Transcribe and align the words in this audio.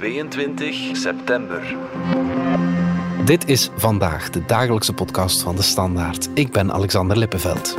22 0.00 0.96
september. 0.96 1.76
Dit 3.24 3.48
is 3.48 3.70
vandaag 3.76 4.30
de 4.30 4.44
dagelijkse 4.46 4.92
podcast 4.92 5.42
van 5.42 5.56
de 5.56 5.62
Standaard. 5.62 6.28
Ik 6.34 6.52
ben 6.52 6.72
Alexander 6.72 7.18
Lippenveld. 7.18 7.76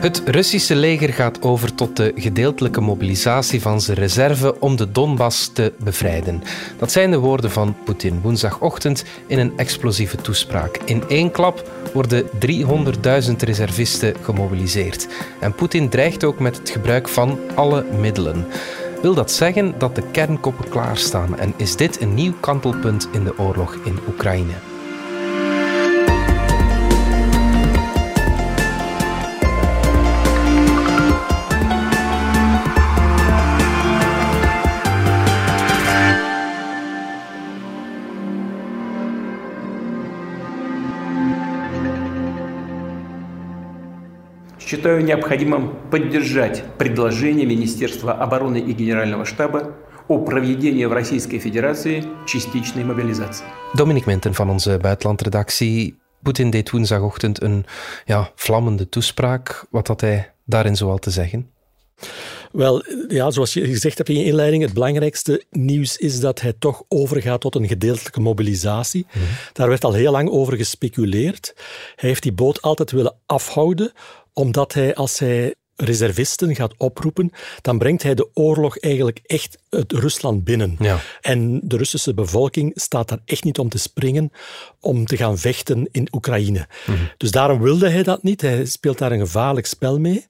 Het 0.00 0.22
Russische 0.24 0.76
leger 0.76 1.12
gaat 1.12 1.42
over 1.42 1.74
tot 1.74 1.96
de 1.96 2.12
gedeeltelijke 2.16 2.80
mobilisatie 2.80 3.60
van 3.60 3.80
zijn 3.80 3.96
reserve 3.96 4.60
om 4.60 4.76
de 4.76 4.92
Donbass 4.92 5.52
te 5.52 5.72
bevrijden. 5.78 6.42
Dat 6.78 6.92
zijn 6.92 7.10
de 7.10 7.18
woorden 7.18 7.50
van 7.50 7.76
Poetin 7.84 8.20
woensdagochtend 8.20 9.04
in 9.26 9.38
een 9.38 9.52
explosieve 9.56 10.16
toespraak. 10.16 10.76
In 10.84 11.02
één 11.08 11.30
klap 11.30 11.70
worden 11.92 12.24
300.000 12.46 13.36
reservisten 13.38 14.14
gemobiliseerd. 14.22 15.08
En 15.40 15.54
Poetin 15.54 15.88
dreigt 15.88 16.24
ook 16.24 16.38
met 16.38 16.56
het 16.56 16.70
gebruik 16.70 17.08
van 17.08 17.38
alle 17.54 17.84
middelen. 18.00 18.46
Wil 19.02 19.14
dat 19.14 19.30
zeggen 19.30 19.78
dat 19.78 19.94
de 19.94 20.02
kernkoppen 20.10 20.68
klaarstaan 20.68 21.38
en 21.38 21.54
is 21.56 21.76
dit 21.76 22.00
een 22.00 22.14
nieuw 22.14 22.32
kantelpunt 22.40 23.08
in 23.12 23.24
de 23.24 23.38
oorlog 23.38 23.74
in 23.74 23.98
Oekraïne? 24.08 24.71
считаю 44.71 45.03
необходимым 45.03 45.75
поддержать 45.91 46.63
предложение 46.77 47.45
Министерства 47.45 48.13
обороны 48.13 48.59
и 48.59 48.73
Генерального 48.73 49.25
штаба 49.25 49.75
о 50.07 50.19
проведении 50.19 50.85
в 50.85 50.93
Российской 50.93 51.39
Федерации 51.39 52.03
частичной 52.25 52.83
мобилизации. 52.83 53.45
Dominic 53.75 54.05
Minten 54.05 54.33
van 54.33 54.49
onze 54.49 54.77
buitenlandredactie. 54.77 55.95
Poetin 56.23 56.49
deed 56.49 56.69
woensdagochtend 56.69 57.41
een 57.41 57.65
ja, 58.05 58.31
vlammende 58.35 58.89
toespraak. 58.89 59.65
Wat 59.69 59.87
had 59.87 60.01
hij 60.01 60.33
daarin 60.45 60.75
zoal 60.75 60.97
te 60.97 61.09
zeggen? 61.09 61.49
Wel, 62.51 62.83
ja, 63.07 63.31
zoals 63.31 63.53
je 63.53 63.65
gezegd 63.65 63.97
hebt 63.97 64.09
in 64.09 64.19
je 64.19 64.25
inleiding, 64.25 64.63
het 64.63 64.73
belangrijkste 64.73 65.43
nieuws 65.49 65.97
is 65.97 66.19
dat 66.19 66.41
hij 66.41 66.53
toch 66.59 66.83
overgaat 66.87 67.41
tot 67.41 67.55
een 67.55 67.67
gedeeltelijke 67.67 68.19
mobilisatie. 68.19 69.05
Mhm. 69.09 69.23
Daar 69.53 69.69
werd 69.69 69.83
al 69.83 69.93
heel 69.93 70.11
lang 70.11 70.29
over 70.29 70.57
gespeculeerd. 70.57 71.53
Hij 71.95 72.09
heeft 72.09 72.23
die 72.23 72.31
boot 72.31 72.61
altijd 72.61 72.91
willen 72.91 73.15
afhouden, 73.25 73.91
omdat 74.32 74.72
hij, 74.72 74.94
als 74.94 75.18
hij 75.18 75.54
reservisten 75.76 76.54
gaat 76.54 76.74
oproepen, 76.76 77.30
dan 77.60 77.78
brengt 77.78 78.02
hij 78.02 78.14
de 78.14 78.28
oorlog 78.34 78.78
eigenlijk 78.78 79.20
echt 79.26 79.58
uit 79.68 79.92
Rusland 79.92 80.44
binnen. 80.44 80.76
Ja. 80.78 81.00
En 81.20 81.60
de 81.64 81.76
Russische 81.76 82.14
bevolking 82.14 82.72
staat 82.74 83.08
daar 83.08 83.22
echt 83.24 83.44
niet 83.44 83.58
om 83.58 83.68
te 83.68 83.78
springen 83.78 84.32
om 84.80 85.06
te 85.06 85.16
gaan 85.16 85.38
vechten 85.38 85.88
in 85.90 86.08
Oekraïne. 86.12 86.68
Mhm. 86.86 86.98
Dus 87.16 87.30
daarom 87.30 87.60
wilde 87.60 87.88
hij 87.88 88.02
dat 88.02 88.22
niet. 88.22 88.40
Hij 88.40 88.64
speelt 88.64 88.98
daar 88.98 89.12
een 89.12 89.18
gevaarlijk 89.18 89.66
spel 89.66 89.98
mee. 89.98 90.26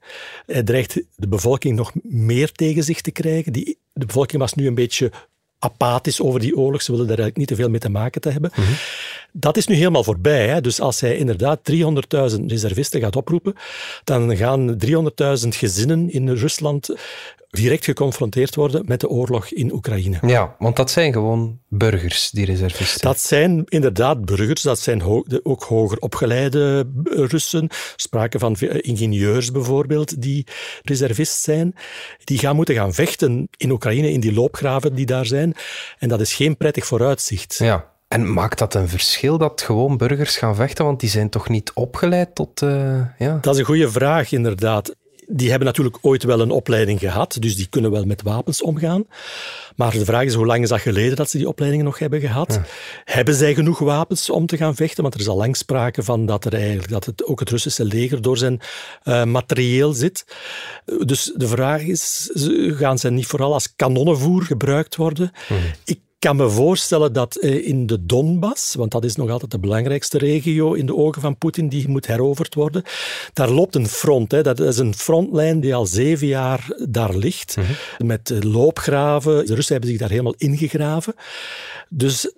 Hij 0.47 0.63
dreigt 0.63 1.01
de 1.17 1.29
bevolking 1.29 1.77
nog 1.77 1.93
meer 2.03 2.53
tegen 2.53 2.85
zich 2.85 3.01
te 3.01 3.11
krijgen. 3.11 3.53
Die, 3.53 3.79
de 3.93 4.07
bevolking 4.07 4.41
was 4.41 4.55
nu 4.55 4.67
een 4.67 4.75
beetje 4.75 5.11
apathisch 5.59 6.21
over 6.21 6.41
die 6.41 6.57
oorlog. 6.57 6.83
Ze 6.83 6.91
willen 6.91 7.07
daar 7.07 7.19
eigenlijk 7.19 7.39
niet 7.39 7.59
te 7.59 7.63
veel 7.63 7.71
mee 7.71 7.81
te 7.81 7.89
maken 7.89 8.21
te 8.21 8.31
hebben. 8.31 8.51
Mhm. 8.55 8.73
Dat 9.33 9.57
is 9.57 9.67
nu 9.67 9.75
helemaal 9.75 10.05
voorbij. 10.05 10.49
Hè? 10.49 10.61
Dus 10.61 10.81
als 10.81 11.01
hij 11.01 11.17
inderdaad 11.17 11.61
300.000 11.73 12.45
reservisten 12.47 13.01
gaat 13.01 13.17
oproepen, 13.17 13.55
dan 14.05 14.37
gaan 14.37 14.77
300.000 14.87 15.49
gezinnen 15.49 16.11
in 16.11 16.29
Rusland 16.29 16.95
direct 17.51 17.85
geconfronteerd 17.85 18.55
worden 18.55 18.83
met 18.87 19.01
de 19.01 19.09
oorlog 19.09 19.51
in 19.51 19.73
Oekraïne. 19.73 20.19
Ja, 20.27 20.57
want 20.59 20.77
dat 20.77 20.91
zijn 20.91 21.13
gewoon 21.13 21.59
burgers, 21.69 22.31
die 22.31 22.45
reservisten. 22.45 23.01
Dat 23.01 23.21
zijn 23.21 23.65
inderdaad 23.69 24.25
burgers, 24.25 24.63
dat 24.63 24.79
zijn 24.79 25.03
ook 25.43 25.63
hoger 25.63 25.99
opgeleide 25.99 26.91
Russen. 27.05 27.69
Sprake 27.97 28.39
van 28.39 28.57
ingenieurs 28.61 29.51
bijvoorbeeld, 29.51 30.23
die 30.23 30.47
reservist 30.83 31.43
zijn. 31.43 31.75
Die 32.25 32.39
gaan 32.39 32.57
moeten 32.57 32.75
gaan 32.75 32.95
vechten 32.95 33.49
in 33.57 33.71
Oekraïne, 33.71 34.11
in 34.11 34.21
die 34.21 34.33
loopgraven 34.33 34.95
die 34.95 35.07
daar 35.07 35.27
zijn. 35.27 35.55
En 35.99 36.09
dat 36.09 36.21
is 36.21 36.35
geen 36.35 36.57
prettig 36.57 36.87
vooruitzicht. 36.87 37.59
Ja, 37.59 37.92
en 38.13 38.33
maakt 38.33 38.59
dat 38.59 38.75
een 38.75 38.89
verschil 38.89 39.39
dat 39.39 39.63
gewoon 39.63 39.97
burgers 39.97 40.37
gaan 40.37 40.55
vechten? 40.55 40.85
Want 40.85 41.01
die 41.01 41.09
zijn 41.09 41.29
toch 41.29 41.49
niet 41.49 41.71
opgeleid 41.75 42.35
tot. 42.35 42.63
Uh, 42.63 43.01
ja? 43.19 43.39
Dat 43.41 43.55
is 43.55 43.61
een 43.61 43.67
goede 43.67 43.91
vraag, 43.91 44.33
inderdaad 44.33 44.95
die 45.27 45.49
hebben 45.49 45.67
natuurlijk 45.67 45.99
ooit 46.01 46.23
wel 46.23 46.41
een 46.41 46.51
opleiding 46.51 46.99
gehad, 46.99 47.37
dus 47.41 47.57
die 47.57 47.67
kunnen 47.67 47.91
wel 47.91 48.05
met 48.05 48.23
wapens 48.23 48.63
omgaan. 48.63 49.05
Maar 49.77 49.93
de 49.93 50.05
vraag 50.05 50.25
is, 50.25 50.35
hoe 50.35 50.47
lang 50.47 50.63
is 50.63 50.69
dat 50.69 50.81
geleden 50.81 51.17
dat 51.17 51.31
ze 51.31 51.39
die 51.39 51.49
opleidingen 51.49 51.85
nog 51.87 51.99
hebben 51.99 52.21
gehad? 52.21 52.61
Hebben 53.05 53.35
zij 53.35 53.55
genoeg 53.55 53.79
wapens 53.79 54.31
om 54.31 54.47
te 54.47 54.57
gaan 54.57 54.75
vechten? 54.75 55.03
Want 55.03 55.15
er 55.15 55.21
is 55.21 55.29
al 55.29 55.37
lang 55.37 55.57
sprake 55.57 56.03
van 56.03 56.27
dat, 56.27 56.45
er 56.45 56.55
eigenlijk, 56.55 56.89
dat 56.89 57.05
het, 57.05 57.25
ook 57.25 57.41
het 57.41 57.51
Russische 57.51 57.85
leger 57.85 58.23
door 58.23 58.39
zijn 58.39 58.61
uh, 59.05 59.25
materieel 59.25 59.93
zit. 59.93 60.25
Dus 60.85 61.33
de 61.37 61.49
vraag 61.49 61.83
is, 61.83 62.31
gaan 62.69 62.99
ze 62.99 63.11
niet 63.11 63.27
vooral 63.27 63.53
als 63.53 63.75
kanonnenvoer 63.77 64.43
gebruikt 64.43 64.97
worden? 64.97 65.33
Hmm. 65.47 65.59
Ik 65.85 66.01
kan 66.23 66.37
me 66.37 66.49
voorstellen 66.51 67.13
dat 67.13 67.37
eh, 67.37 67.67
in 67.67 67.87
de 67.87 68.07
Donbass, 68.07 68.75
want 68.75 68.91
dat 68.91 69.05
is 69.05 69.17
nog 69.17 69.31
altijd 69.31 69.51
de 69.51 69.59
belangrijkste 69.59 70.19
regio 70.19 70.73
in 70.73 70.87
de 70.87 70.97
ogen 70.97 71.23
van 71.23 71.39
Poetin, 71.39 71.69
die 71.69 71.89
moet 71.89 72.07
heroverd 72.07 72.55
worden, 72.55 72.83
daar 73.33 73.51
loopt 73.51 73.75
een 73.75 73.89
front. 73.89 74.33
Hè. 74.33 74.43
Dat 74.43 74.61
is 74.61 74.79
een 74.79 74.95
frontlijn 74.95 75.61
die 75.61 75.75
al 75.75 75.87
zeven 75.87 76.27
jaar 76.27 76.85
daar 76.89 77.17
ligt, 77.17 77.57
mhm. 77.57 78.07
met 78.07 78.45
loopgraven. 78.45 79.47
De 79.47 79.55
Russen 79.55 79.73
hebben 79.73 79.91
zich 79.91 80.01
daar 80.01 80.11
helemaal 80.11 80.35
ingegraven. 80.37 81.15
Dus 81.89 82.33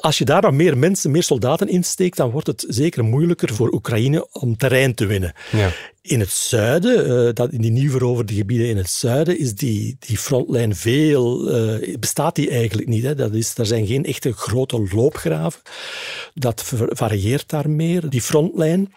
als 0.00 0.18
je 0.18 0.24
daar 0.24 0.42
nog 0.42 0.52
meer 0.52 0.78
mensen, 0.78 1.10
meer 1.10 1.22
soldaten 1.22 1.68
insteekt, 1.68 2.16
dan 2.16 2.30
wordt 2.30 2.46
het 2.46 2.64
zeker 2.68 3.04
moeilijker 3.04 3.54
voor 3.54 3.72
Oekraïne 3.72 4.28
om 4.32 4.56
terrein 4.56 4.94
te 4.94 5.06
winnen. 5.06 5.32
Ja. 5.50 5.70
In 6.02 6.20
het 6.20 6.30
zuiden, 6.30 7.26
uh, 7.26 7.32
dat, 7.32 7.52
in 7.52 7.60
die 7.60 7.70
nieuw 7.70 7.90
veroverde 7.90 8.34
gebieden 8.34 8.68
in 8.68 8.76
het 8.76 8.90
zuiden, 8.90 9.38
is 9.38 9.54
die, 9.54 9.96
die 9.98 10.18
frontlijn 10.18 10.76
veel, 10.76 11.54
uh, 11.80 11.96
bestaat 11.98 12.34
die 12.34 12.50
eigenlijk 12.50 12.88
niet. 12.88 13.02
Hè. 13.02 13.14
Dat 13.14 13.34
is, 13.34 13.58
er 13.58 13.66
zijn 13.66 13.86
geen 13.86 14.04
echte 14.04 14.32
grote 14.32 14.88
loopgraven. 14.92 15.60
Dat 16.34 16.72
varieert 16.88 17.48
daar 17.48 17.70
meer, 17.70 18.08
die 18.08 18.22
frontlijn. 18.22 18.92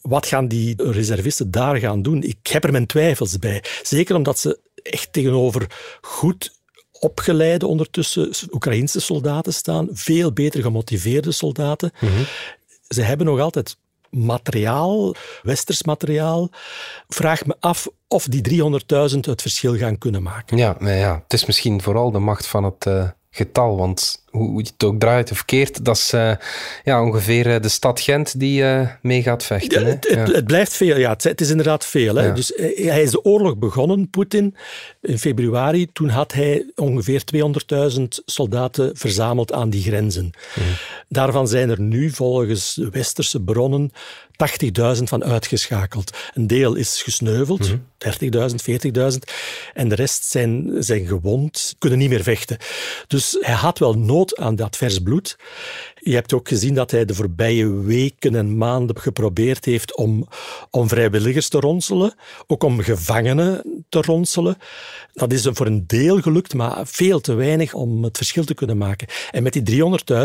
Wat 0.00 0.26
gaan 0.26 0.48
die 0.48 0.74
reservisten 0.76 1.50
daar 1.50 1.76
gaan 1.76 2.02
doen? 2.02 2.22
Ik 2.22 2.46
heb 2.46 2.64
er 2.64 2.72
mijn 2.72 2.86
twijfels 2.86 3.38
bij. 3.38 3.64
Zeker 3.82 4.16
omdat 4.16 4.38
ze 4.38 4.58
echt 4.82 5.12
tegenover 5.12 5.66
goed 6.00 6.60
opgeleide 7.02 7.66
ondertussen 7.66 8.30
Oekraïnse 8.50 9.00
soldaten 9.00 9.54
staan, 9.54 9.88
veel 9.92 10.32
beter 10.32 10.62
gemotiveerde 10.62 11.32
soldaten. 11.32 11.90
Mhm. 12.00 12.22
Ze 12.88 13.02
hebben 13.02 13.26
nog 13.26 13.40
altijd 13.40 13.76
materiaal, 14.10 15.14
westers 15.42 15.82
materiaal. 15.82 16.50
Vraag 17.08 17.46
me 17.46 17.56
af 17.60 17.88
of 18.08 18.26
die 18.26 18.62
300.000 19.12 19.18
het 19.20 19.42
verschil 19.42 19.76
gaan 19.76 19.98
kunnen 19.98 20.22
maken. 20.22 20.56
Ja, 20.56 20.76
ja, 20.80 21.20
het 21.22 21.32
is 21.32 21.44
misschien 21.44 21.82
vooral 21.82 22.10
de 22.10 22.18
macht 22.18 22.46
van 22.46 22.64
het 22.64 22.86
uh, 22.86 23.08
getal. 23.30 23.76
Want 23.76 24.21
hoe 24.32 24.62
je 24.62 24.70
het 24.76 24.84
ook 24.84 25.00
draait 25.00 25.30
of 25.30 25.44
keert, 25.44 25.84
dat 25.84 25.96
is 25.96 26.12
uh, 26.14 26.32
ja, 26.84 27.04
ongeveer 27.04 27.46
uh, 27.46 27.60
de 27.60 27.68
stad 27.68 28.00
Gent 28.00 28.40
die 28.40 28.62
uh, 28.62 28.88
mee 29.02 29.22
gaat 29.22 29.44
vechten. 29.44 29.80
Ja, 29.80 29.86
het, 29.86 30.08
het, 30.08 30.32
het, 30.32 30.44
blijft 30.44 30.72
veel, 30.72 30.96
ja. 30.96 31.10
Het, 31.10 31.24
het 31.24 31.40
is 31.40 31.50
inderdaad 31.50 31.86
veel. 31.86 32.14
Hè. 32.14 32.32
Dus 32.32 32.52
hij 32.74 33.02
is 33.02 33.10
de 33.10 33.24
oorlog 33.24 33.56
begonnen, 33.56 34.10
Poetin, 34.10 34.56
in 35.00 35.18
februari. 35.18 35.92
Toen 35.92 36.08
had 36.08 36.32
hij 36.32 36.70
ongeveer 36.74 37.22
200.000 37.96 38.02
soldaten 38.24 38.96
verzameld 38.96 39.52
aan 39.52 39.70
die 39.70 39.82
grenzen. 39.82 40.30
Daarvan 41.08 41.48
zijn 41.48 41.70
er 41.70 41.80
nu 41.80 42.10
volgens 42.10 42.80
westerse 42.90 43.40
bronnen 43.40 43.92
80.000 44.96 45.02
van 45.02 45.24
uitgeschakeld. 45.24 46.16
Een 46.34 46.46
deel 46.46 46.74
is 46.74 47.02
gesneuveld, 47.02 47.70
30.000, 47.70 47.76
mhm. 48.30 49.10
40.000. 49.12 49.18
En 49.74 49.88
de 49.88 49.94
rest 49.94 50.24
zijn, 50.24 50.76
zijn 50.78 51.06
gewond, 51.06 51.74
kunnen 51.78 51.98
niet 51.98 52.08
meer 52.08 52.22
vechten. 52.22 52.56
Dus 53.06 53.36
hij 53.40 53.54
had 53.54 53.78
wel 53.78 53.94
nood 53.94 54.21
aan 54.30 54.56
dat 54.56 54.76
vers 54.76 54.98
bloed. 54.98 55.36
Je 56.04 56.14
hebt 56.14 56.32
ook 56.32 56.48
gezien 56.48 56.74
dat 56.74 56.90
hij 56.90 57.04
de 57.04 57.14
voorbije 57.14 57.80
weken 57.80 58.34
en 58.34 58.56
maanden 58.56 59.00
geprobeerd 59.00 59.64
heeft 59.64 59.96
om, 59.96 60.28
om 60.70 60.88
vrijwilligers 60.88 61.48
te 61.48 61.60
ronselen, 61.60 62.14
ook 62.46 62.62
om 62.62 62.80
gevangenen 62.80 63.84
te 63.88 64.00
ronselen. 64.00 64.56
Dat 65.12 65.32
is 65.32 65.48
voor 65.52 65.66
een 65.66 65.86
deel 65.86 66.20
gelukt, 66.20 66.54
maar 66.54 66.86
veel 66.86 67.20
te 67.20 67.34
weinig 67.34 67.74
om 67.74 68.04
het 68.04 68.16
verschil 68.16 68.44
te 68.44 68.54
kunnen 68.54 68.78
maken. 68.78 69.08
En 69.30 69.42
met 69.42 69.52
die 69.52 69.82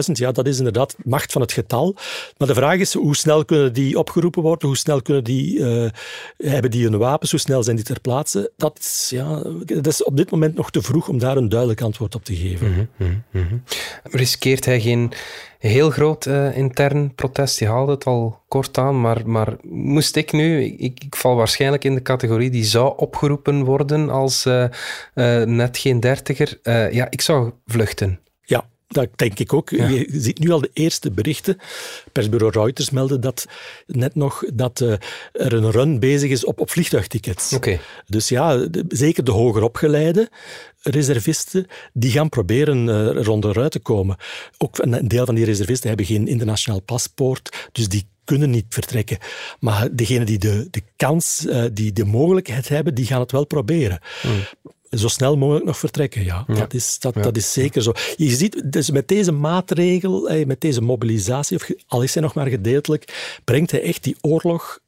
300.000, 0.07 0.11
ja, 0.11 0.31
dat 0.31 0.47
is 0.47 0.57
inderdaad 0.57 0.95
macht 1.03 1.31
van 1.31 1.41
het 1.41 1.51
getal. 1.51 1.95
Maar 2.37 2.47
de 2.47 2.53
vraag 2.53 2.79
is, 2.79 2.93
hoe 2.93 3.15
snel 3.15 3.45
kunnen 3.45 3.73
die 3.73 3.99
opgeroepen 3.99 4.41
worden? 4.41 4.67
Hoe 4.67 4.77
snel 4.77 5.01
kunnen 5.01 5.23
die, 5.23 5.57
uh, 5.57 5.89
hebben 6.37 6.71
die 6.71 6.83
hun 6.83 6.97
wapens? 6.97 7.31
Hoe 7.31 7.39
snel 7.39 7.63
zijn 7.63 7.75
die 7.75 7.85
ter 7.85 8.01
plaatse? 8.01 8.51
Dat 8.57 8.79
is, 8.79 9.07
ja, 9.09 9.43
dat 9.65 9.87
is 9.87 10.03
op 10.03 10.17
dit 10.17 10.31
moment 10.31 10.55
nog 10.55 10.71
te 10.71 10.81
vroeg 10.81 11.07
om 11.07 11.17
daar 11.17 11.37
een 11.37 11.49
duidelijk 11.49 11.81
antwoord 11.81 12.15
op 12.15 12.25
te 12.25 12.35
geven. 12.35 12.89
Mm 12.97 13.63
Riskeert 14.03 14.65
hij 14.65 14.81
geen 14.81 15.13
heel 15.59 15.89
groot 15.89 16.25
uh, 16.25 16.57
intern 16.57 17.15
protest. 17.15 17.59
Je 17.59 17.67
haalde 17.67 17.91
het 17.91 18.05
al 18.05 18.39
kort 18.47 18.77
aan, 18.77 19.01
maar, 19.01 19.29
maar 19.29 19.55
moest 19.69 20.15
ik 20.15 20.31
nu, 20.31 20.63
ik, 20.63 21.03
ik 21.03 21.15
val 21.15 21.35
waarschijnlijk 21.35 21.83
in 21.83 21.93
de 21.93 22.01
categorie 22.01 22.49
die 22.49 22.63
zou 22.63 22.93
opgeroepen 22.97 23.63
worden 23.63 24.09
als 24.09 24.45
uh, 24.45 24.63
uh, 24.63 25.43
net 25.43 25.77
geen 25.77 25.99
dertiger. 25.99 26.59
ja, 26.91 27.07
ik 27.09 27.21
zou 27.21 27.51
vluchten. 27.65 28.19
Dat 28.87 29.07
denk 29.15 29.39
ik 29.39 29.53
ook. 29.53 29.69
Je 29.69 30.07
ziet 30.11 30.39
nu 30.39 30.51
al 30.51 30.61
de 30.61 30.69
eerste 30.73 31.11
berichten. 31.11 31.57
Persbureau 32.11 32.51
Reuters 32.51 32.89
meldde 32.89 33.19
dat 33.19 33.45
net 33.85 34.15
nog 34.15 34.43
dat 34.53 34.79
uh, 34.79 34.91
er 35.31 35.53
een 35.53 35.71
run 35.71 35.99
bezig 35.99 36.31
is 36.31 36.45
op, 36.45 36.59
op 36.59 36.69
vliegtuigtickets. 36.69 37.53
Okay. 37.53 37.79
Dus 38.05 38.29
ja, 38.29 38.57
de, 38.57 38.85
zeker 38.89 39.23
de 39.23 39.31
hoger 39.31 39.63
opgeleide 39.63 40.29
reservisten, 40.81 41.67
die 41.93 42.11
gaan 42.11 42.29
proberen 42.29 42.87
uh, 42.87 43.23
rond 43.23 43.45
eruit 43.45 43.71
te 43.71 43.79
komen. 43.79 44.17
Ook 44.57 44.77
een 44.77 45.07
deel 45.07 45.25
van 45.25 45.35
die 45.35 45.45
reservisten 45.45 45.87
hebben 45.87 46.05
geen 46.05 46.27
internationaal 46.27 46.81
paspoort, 46.81 47.69
dus 47.71 47.89
die 47.89 48.07
kunnen 48.23 48.49
niet 48.49 48.65
vertrekken. 48.69 49.17
Maar 49.59 49.95
degenen 49.95 50.25
die 50.25 50.37
de, 50.37 50.67
de 50.71 50.81
kans, 50.95 51.45
uh, 51.45 51.65
die 51.73 51.93
de 51.93 52.05
mogelijkheid 52.05 52.67
hebben, 52.67 52.95
die 52.95 53.05
gaan 53.05 53.19
het 53.19 53.31
wel 53.31 53.45
proberen. 53.45 53.99
Hmm 54.21 54.43
zo 54.89 55.07
snel 55.07 55.37
mogelijk 55.37 55.65
nog 55.65 55.77
vertrekken. 55.77 56.23
Ja, 56.23 56.45
Dat, 56.47 56.73
is, 56.73 56.99
dat, 56.99 57.13
dat 57.13 57.37
is 57.37 57.53
zeker 57.53 57.81
zo. 57.81 57.91
Je 58.15 58.29
ziet, 58.29 58.71
dus 58.71 58.91
met 58.91 59.07
deze 59.07 59.31
maatregel, 59.31 60.29
eh, 60.29 60.45
met 60.45 60.61
deze 60.61 60.81
mobilisatie, 60.81 61.57
of 61.57 61.69
al 61.87 62.01
is 62.01 62.13
hij 62.13 62.23
nog 62.23 62.33
maar 62.33 62.47
gedeeltelijk, 62.47 63.39
brengt 63.43 63.71
hij 63.71 63.81
echt 63.81 64.03
die 64.03 64.17
oorlog 64.21 64.79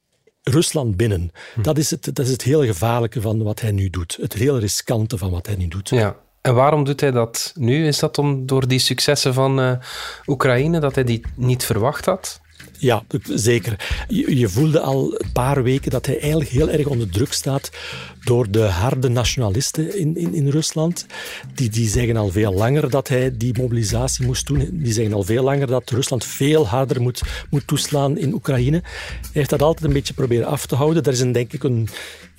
Rusland 0.43 0.97
binnen. 0.97 1.31
Hm. 1.53 1.61
Dat, 1.61 1.77
is 1.77 1.89
het, 1.89 2.15
dat 2.15 2.25
is 2.25 2.31
het 2.31 2.41
hele 2.41 2.65
gevaarlijke 2.65 3.21
van 3.21 3.43
wat 3.43 3.61
hij 3.61 3.71
nu 3.71 3.89
doet. 3.89 4.17
Het 4.21 4.33
hele 4.33 4.59
riskante 4.59 5.17
van 5.17 5.31
wat 5.31 5.45
hij 5.45 5.55
nu 5.55 5.67
doet. 5.67 5.89
Ja. 5.89 6.15
En 6.41 6.55
waarom 6.55 6.83
doet 6.83 6.99
hij 6.99 7.11
dat 7.11 7.53
nu? 7.55 7.87
Is 7.87 7.99
dat 7.99 8.17
om, 8.17 8.45
door 8.45 8.67
die 8.67 8.79
successen 8.79 9.33
van 9.33 9.59
uh, 9.59 9.71
Oekraïne, 10.27 10.79
dat 10.79 10.95
hij 10.95 11.03
die 11.03 11.21
niet 11.35 11.65
verwacht 11.65 12.05
had? 12.05 12.41
Ja, 12.79 13.03
zeker. 13.23 13.75
Je, 14.07 14.49
voelde 14.49 14.79
al 14.79 15.13
een 15.17 15.31
paar 15.31 15.63
weken 15.63 15.91
dat 15.91 16.05
hij 16.05 16.19
eigenlijk 16.19 16.49
heel 16.49 16.69
erg 16.69 16.87
onder 16.87 17.09
druk 17.09 17.33
staat 17.33 17.69
door 18.23 18.51
de 18.51 18.61
harde 18.61 19.09
nationalisten 19.09 19.97
in, 19.97 20.17
in, 20.17 20.33
in 20.33 20.49
Rusland. 20.49 21.05
Die, 21.53 21.69
die 21.69 21.89
zeggen 21.89 22.17
al 22.17 22.29
veel 22.29 22.53
langer 22.53 22.89
dat 22.89 23.07
hij 23.07 23.37
die 23.37 23.57
mobilisatie 23.57 24.25
moest 24.25 24.47
doen. 24.47 24.69
Die 24.71 24.93
zeggen 24.93 25.13
al 25.13 25.23
veel 25.23 25.43
langer 25.43 25.67
dat 25.67 25.89
Rusland 25.89 26.25
veel 26.25 26.67
harder 26.67 27.01
moet, 27.01 27.21
moet 27.49 27.67
toeslaan 27.67 28.17
in 28.17 28.33
Oekraïne. 28.33 28.81
Hij 29.21 29.31
heeft 29.31 29.49
dat 29.49 29.61
altijd 29.61 29.87
een 29.87 29.93
beetje 29.93 30.13
proberen 30.13 30.47
af 30.47 30.65
te 30.65 30.75
houden. 30.75 31.03
Er 31.03 31.11
is 31.11 31.19
een, 31.19 31.31
denk 31.31 31.53
ik 31.53 31.63
een, 31.63 31.87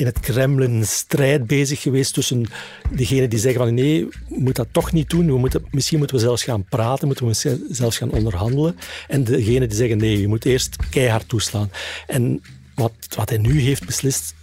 in 0.01 0.07
het 0.07 0.21
Kremlin 0.21 0.87
strijd 0.87 1.47
bezig 1.47 1.83
geweest 1.83 2.15
tussen 2.15 2.47
degenen 2.91 3.31
die 3.31 3.39
zeggen 3.39 3.61
van 3.61 3.75
nee, 3.75 4.07
we 4.07 4.17
moeten 4.29 4.65
dat 4.65 4.73
toch 4.73 4.93
niet 4.93 5.11
doen. 5.11 5.27
We 5.27 5.39
moeten, 5.39 5.65
misschien 5.71 5.99
moeten 5.99 6.17
we 6.17 6.23
zelfs 6.23 6.43
gaan 6.43 6.65
praten, 6.65 7.07
moeten 7.07 7.27
we 7.27 7.67
zelfs 7.71 7.99
gaan 7.99 8.11
onderhandelen. 8.11 8.77
En 9.09 9.25
degenen 9.25 9.69
die 9.69 9.77
zeggen 9.77 9.99
nee, 9.99 10.21
je 10.21 10.29
moet 10.29 10.45
eerst 10.45 10.77
keihard 10.91 11.29
toeslaan. 11.29 11.71
En 12.07 12.43
wat, 12.75 12.93
wat 13.17 13.29
hij 13.29 13.39
nu 13.39 13.61
heeft 13.61 13.87
beslist, 13.87 14.35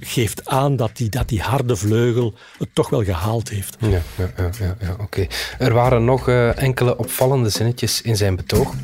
geeft 0.00 0.46
aan 0.46 0.76
dat 0.76 0.96
die, 0.96 1.08
dat 1.08 1.28
die 1.28 1.40
harde 1.40 1.76
vleugel 1.76 2.34
het 2.58 2.68
toch 2.72 2.90
wel 2.90 3.04
gehaald 3.04 3.48
heeft. 3.48 3.76
Ja, 3.80 3.88
ja, 4.16 4.50
ja, 4.58 4.76
ja, 4.80 4.96
oké. 5.00 5.26
Er 5.58 5.72
waren 5.72 6.04
nog 6.04 6.28
uh, 6.28 6.62
enkele 6.62 6.98
opvallende 6.98 7.48
zinnetjes 7.48 8.02
in 8.02 8.16
zijn 8.16 8.36
betoog 8.36 8.74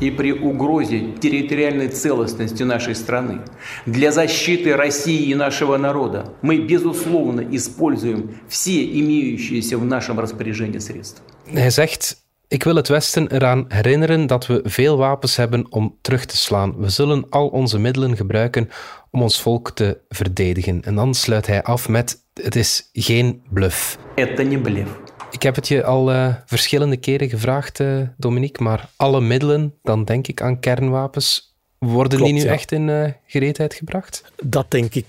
И 0.00 0.10
при 0.10 0.32
угрозе 0.32 1.12
территориальной 1.20 1.88
целостности 1.88 2.62
нашей 2.64 2.94
страны 2.94 3.40
для 3.86 4.12
защиты 4.12 4.76
России 4.76 5.30
и 5.30 5.34
нашего 5.34 5.78
народа 5.78 6.34
мы, 6.42 6.58
безусловно, 6.58 7.40
используем 7.50 8.36
все 8.46 8.84
имеющиеся 8.84 9.78
в 9.78 9.84
нашем 9.84 10.20
распоряжении 10.20 10.80
средства. 10.80 11.24
Hij 11.46 11.70
zegt 11.70 12.24
ik 12.48 12.62
wil 12.62 12.76
het 12.76 12.88
Westen 12.88 13.32
eraan 13.32 13.64
herinneren 13.68 14.26
dat 14.26 14.46
we 14.46 14.60
veel 14.64 14.96
wapens 14.96 15.36
hebben 15.36 15.72
om 15.72 15.96
terug 16.00 16.24
te 16.24 16.36
slaan. 16.36 16.76
We 16.76 16.88
zullen 16.88 17.30
al 17.30 17.48
onze 17.48 17.78
middelen 17.78 18.16
gebruiken 18.16 18.68
om 19.10 19.22
ons 19.22 19.40
volk 19.40 19.70
te 19.70 20.00
verdedigen. 20.08 20.82
En 20.82 20.94
dan 20.94 21.14
sluit 21.14 21.46
hij 21.46 21.62
af 21.62 21.88
met: 21.88 22.24
Het 22.32 22.56
is 22.56 22.90
geen 22.92 23.42
bluff. 23.50 23.98
Это 24.14 24.42
не 24.42 24.58
bluff. 24.58 24.90
Ik 25.31 25.43
heb 25.43 25.55
het 25.55 25.67
je 25.67 25.83
al 25.83 26.11
uh, 26.11 26.35
verschillende 26.45 26.97
keren 26.97 27.29
gevraagd, 27.29 27.79
uh, 27.79 28.01
Dominique, 28.17 28.63
maar 28.63 28.89
alle 28.95 29.21
middelen, 29.21 29.73
dan 29.81 30.03
denk 30.03 30.27
ik 30.27 30.41
aan 30.41 30.59
kernwapens, 30.59 31.55
worden 31.77 32.17
Klopt, 32.17 32.33
die 32.33 32.41
nu 32.41 32.47
ja. 32.47 32.53
echt 32.53 32.71
in 32.71 32.87
uh, 32.87 33.09
gereedheid 33.25 33.73
gebracht? 33.73 34.23
Dat 34.43 34.71
denk 34.71 34.95
ik 34.95 35.05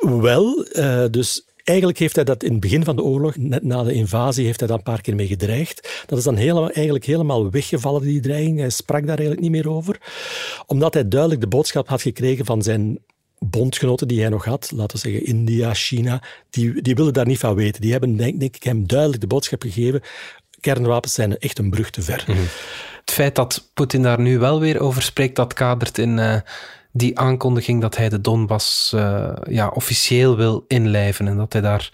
wel. 0.00 0.66
dus 1.10 1.44
Eigenlijk 1.64 1.98
heeft 1.98 2.14
hij 2.14 2.24
dat 2.24 2.42
in 2.42 2.50
het 2.50 2.60
begin 2.60 2.84
van 2.84 2.96
de 2.96 3.02
oorlog, 3.02 3.36
net 3.36 3.62
na 3.62 3.82
de 3.82 3.92
invasie, 3.92 4.44
heeft 4.44 4.58
hij 4.58 4.68
daar 4.68 4.78
een 4.78 4.82
paar 4.82 5.00
keer 5.00 5.14
mee 5.14 5.26
gedreigd. 5.26 6.04
Dat 6.06 6.18
is 6.18 6.24
dan 6.24 6.36
helemaal, 6.36 6.70
eigenlijk 6.70 7.04
helemaal 7.04 7.50
weggevallen, 7.50 8.02
die 8.02 8.20
dreiging. 8.20 8.58
Hij 8.58 8.70
sprak 8.70 9.06
daar 9.06 9.18
eigenlijk 9.18 9.40
niet 9.40 9.50
meer 9.50 9.70
over. 9.70 10.00
Omdat 10.66 10.94
hij 10.94 11.08
duidelijk 11.08 11.40
de 11.40 11.46
boodschap 11.46 11.88
had 11.88 12.02
gekregen 12.02 12.44
van 12.44 12.62
zijn 12.62 12.98
bondgenoten 13.44 14.08
die 14.08 14.20
hij 14.20 14.28
nog 14.28 14.44
had, 14.44 14.70
laten 14.74 14.96
we 14.96 15.08
zeggen 15.08 15.26
India, 15.26 15.74
China, 15.74 16.22
die, 16.50 16.82
die 16.82 16.94
wilden 16.94 17.14
daar 17.14 17.26
niet 17.26 17.38
van 17.38 17.54
weten. 17.54 17.80
Die 17.80 17.92
hebben 17.92 18.16
denk, 18.16 18.42
ik 18.42 18.62
hem 18.62 18.86
duidelijk 18.86 19.20
de 19.20 19.26
boodschap 19.26 19.62
gegeven, 19.62 20.02
kernwapens 20.60 21.14
zijn 21.14 21.38
echt 21.38 21.58
een 21.58 21.70
brug 21.70 21.90
te 21.90 22.02
ver. 22.02 22.24
Mhm. 22.26 22.38
Het 23.00 23.10
feit 23.10 23.34
dat 23.34 23.70
Poetin 23.74 24.02
daar 24.02 24.20
nu 24.20 24.38
wel 24.38 24.60
weer 24.60 24.80
over 24.80 25.02
spreekt, 25.02 25.36
dat 25.36 25.52
kadert 25.52 25.98
in... 25.98 26.18
Uh 26.18 26.36
die 26.92 27.18
aankondiging 27.18 27.80
dat 27.80 27.96
hij 27.96 28.08
de 28.08 28.20
Donbass 28.20 28.92
uh, 28.92 29.32
ja, 29.48 29.68
officieel 29.68 30.36
wil 30.36 30.64
inlijven 30.68 31.28
en 31.28 31.36
dat, 31.36 31.52
hij 31.52 31.62
daar, 31.62 31.90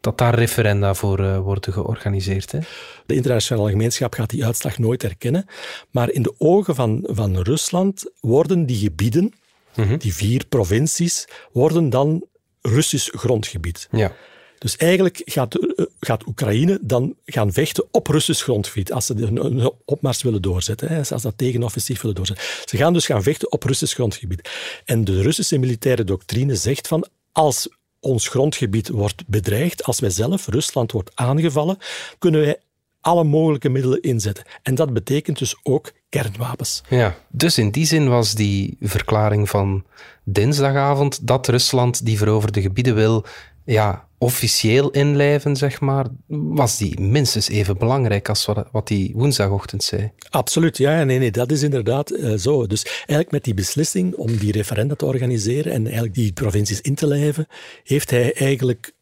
dat 0.00 0.18
daar 0.18 0.34
referenda 0.34 0.94
voor 0.94 1.20
uh, 1.20 1.38
worden 1.38 1.72
georganiseerd. 1.72 2.52
Hè? 2.52 2.58
De 3.06 3.14
internationale 3.14 3.70
gemeenschap 3.70 4.14
gaat 4.14 4.30
die 4.30 4.44
uitslag 4.44 4.78
nooit 4.78 5.04
erkennen. 5.04 5.46
Maar 5.90 6.10
in 6.10 6.22
de 6.22 6.34
ogen 6.38 6.74
van, 6.74 7.08
van 7.10 7.36
Rusland 7.36 8.10
worden 8.20 8.66
die 8.66 8.78
gebieden, 8.78 9.32
mm 9.78 9.98
die 9.98 10.14
vier 10.14 10.44
provincies, 10.46 11.24
worden 11.52 11.90
dan 11.90 12.24
Russisch 12.60 13.08
grondgebied. 13.12 13.88
Ja. 13.90 14.12
Dus 14.58 14.76
eigenlijk 14.76 15.22
gaat, 15.24 15.54
eh, 15.54 15.84
gaat 16.00 16.26
Oekraïne 16.26 16.78
dan 16.82 17.14
gaan 17.24 17.52
vechten 17.52 17.84
op 17.90 18.06
Russisch 18.06 18.42
grondgebied 18.42 18.92
als 18.92 19.06
ze 19.06 19.14
een 19.14 19.72
opmars 19.84 20.22
willen 20.22 20.42
doorzetten, 20.42 20.98
als 20.98 21.08
ze 21.08 21.20
dat 21.20 21.38
tegenoffensief 21.38 22.00
willen 22.00 22.16
doorzetten. 22.16 22.44
Ze 22.64 22.76
gaan 22.76 22.92
dus 22.92 23.06
gaan 23.06 23.22
vechten 23.22 23.52
op 23.52 23.62
Russisch 23.62 23.94
grondgebied. 23.94 24.48
En 24.84 25.04
de 25.04 25.22
Russische 25.22 25.58
militaire 25.58 26.04
doctrine 26.04 26.56
zegt 26.56 26.88
van 26.88 27.06
als 27.32 27.68
ons 28.00 28.28
grondgebied 28.28 28.88
wordt 28.88 29.26
bedreigd, 29.26 29.84
als 29.84 30.00
wij 30.00 30.10
zelf, 30.10 30.46
Rusland, 30.46 30.92
wordt 30.92 31.10
aangevallen, 31.14 31.78
kunnen 32.18 32.40
wij 32.40 32.58
alle 33.00 33.24
mogelijke 33.24 33.68
middelen 33.68 34.00
inzetten. 34.00 34.44
En 34.62 34.74
dat 34.74 34.92
betekent 34.92 35.38
dus 35.38 35.56
ook 35.62 35.92
kernwapens. 36.08 36.82
Ja, 36.88 37.16
dus 37.28 37.58
in 37.58 37.70
die 37.70 37.86
zin 37.86 38.08
was 38.08 38.34
die 38.34 38.76
verklaring 38.80 39.48
van 39.48 39.84
dinsdagavond 40.24 41.26
dat 41.26 41.48
Rusland 41.48 42.04
die 42.04 42.18
veroverde 42.18 42.60
gebieden 42.60 42.94
wil, 42.94 43.24
ja, 43.64 44.08
officieel 44.18 44.90
inlijven, 44.90 45.56
zeg 45.56 45.80
maar, 45.80 46.06
was 46.26 46.78
die 46.78 47.00
minstens 47.00 47.48
even 47.48 47.78
belangrijk 47.78 48.28
als 48.28 48.48
wat, 48.72 48.88
die 48.88 49.12
woensdagochtend 49.16 49.82
zei. 49.82 50.12
Absoluut, 50.30 50.76
ja. 50.76 51.04
Nee, 51.04 51.18
nee, 51.18 51.30
dat 51.30 51.50
is 51.50 51.62
inderdaad 51.62 52.12
uh, 52.12 52.34
zo. 52.36 52.66
Dus 52.66 52.84
eigenlijk 52.84 53.30
met 53.30 53.44
die 53.44 53.54
beslissing 53.54 54.14
om 54.14 54.36
die 54.36 54.52
referenda 54.52 54.94
te 54.94 55.06
organiseren 55.06 55.72
en 55.72 55.84
eigenlijk 55.84 56.14
die 56.14 56.32
provincies 56.32 56.80
in 56.80 56.94
te 56.94 57.06
lijven, 57.06 57.46
heeft 57.84 58.10
hij 58.10 58.34
eigenlijk 58.34 58.92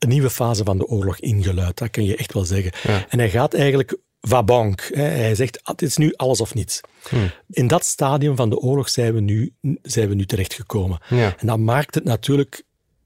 een 0.00 0.08
nieuwe 0.08 0.30
fase 0.30 0.64
van 0.64 0.78
de 0.78 0.86
oorlog 0.86 1.18
ingeluid. 1.18 1.78
Dat 1.78 1.90
kun 1.90 2.04
je 2.04 2.16
echt 2.16 2.32
wel 2.32 2.44
zeggen. 2.44 2.72
En 3.08 3.18
hij 3.18 3.30
gaat 3.30 3.54
eigenlijk 3.54 3.96
vabank. 4.20 4.90
Hij 4.92 5.34
zegt, 5.34 5.60
het 5.62 5.82
is 5.82 5.96
nu 5.96 6.12
alles 6.16 6.40
of 6.40 6.54
niets. 6.54 6.80
Hmm. 7.08 7.30
In 7.48 7.66
dat 7.66 7.84
stadium 7.84 8.36
van 8.36 8.50
de 8.50 8.58
oorlog 8.58 8.88
zijn 8.88 9.14
we 9.14 9.20
nu, 9.20 9.54
zijn 9.82 10.08
we 10.08 10.14
nu 10.14 10.26
terechtgekomen. 10.26 10.98
Ja. 11.08 11.34
En 11.38 11.46
dat 11.46 11.58
maakt 11.58 11.94
het 11.94 12.04
natuurlijk 12.04 12.62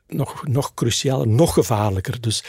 nog, 0.07 0.47
nog 0.47 0.75
crucialer, 0.75 1.29
nog 1.29 1.55
gevaarlijker. 1.55 2.21
Dus 2.21 2.45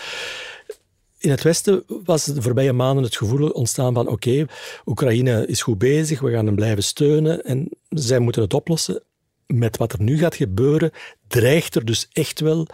in 1.17 1.29
het 1.29 1.41
Westen 1.41 1.83
was 1.87 2.25
de 2.25 2.41
voorbije 2.41 2.73
maanden 2.73 3.03
het 3.03 3.17
gevoel 3.17 3.49
ontstaan 3.49 3.93
van 3.93 4.07
oké, 4.07 4.45
Oekraïne 4.85 5.47
is 5.47 5.61
goed 5.61 5.77
bezig, 5.77 6.19
we 6.19 6.31
gaan 6.31 6.45
hem 6.45 6.55
blijven 6.55 6.83
steunen 6.83 7.43
en 7.43 7.69
zij 7.89 8.19
moeten 8.19 8.41
het 8.41 8.53
oplossen. 8.53 9.03
Met 9.47 9.77
wat 9.77 9.93
er 9.93 10.01
nu 10.01 10.17
gaat 10.17 10.35
gebeuren, 10.35 10.91
dreigt 11.27 11.75
er 11.75 11.85
dus 11.85 12.09
echt 12.11 12.39
wel 12.39 12.67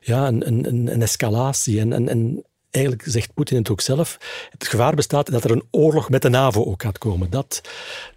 ja, 0.00 0.26
een, 0.28 0.46
een, 0.46 0.92
een 0.92 1.02
escalatie. 1.02 1.80
En, 1.80 1.92
en, 1.92 2.08
en 2.08 2.44
eigenlijk 2.74 3.04
zegt 3.06 3.34
Poetin 3.34 3.56
het 3.56 3.70
ook 3.70 3.80
zelf, 3.80 4.18
het 4.50 4.68
gevaar 4.68 4.94
bestaat 4.94 5.30
dat 5.30 5.44
er 5.44 5.50
een 5.50 5.68
oorlog 5.70 6.10
met 6.10 6.22
de 6.22 6.28
NAVO 6.28 6.64
ook 6.64 6.82
gaat 6.82 6.98
komen. 6.98 7.30
Dat, 7.30 7.60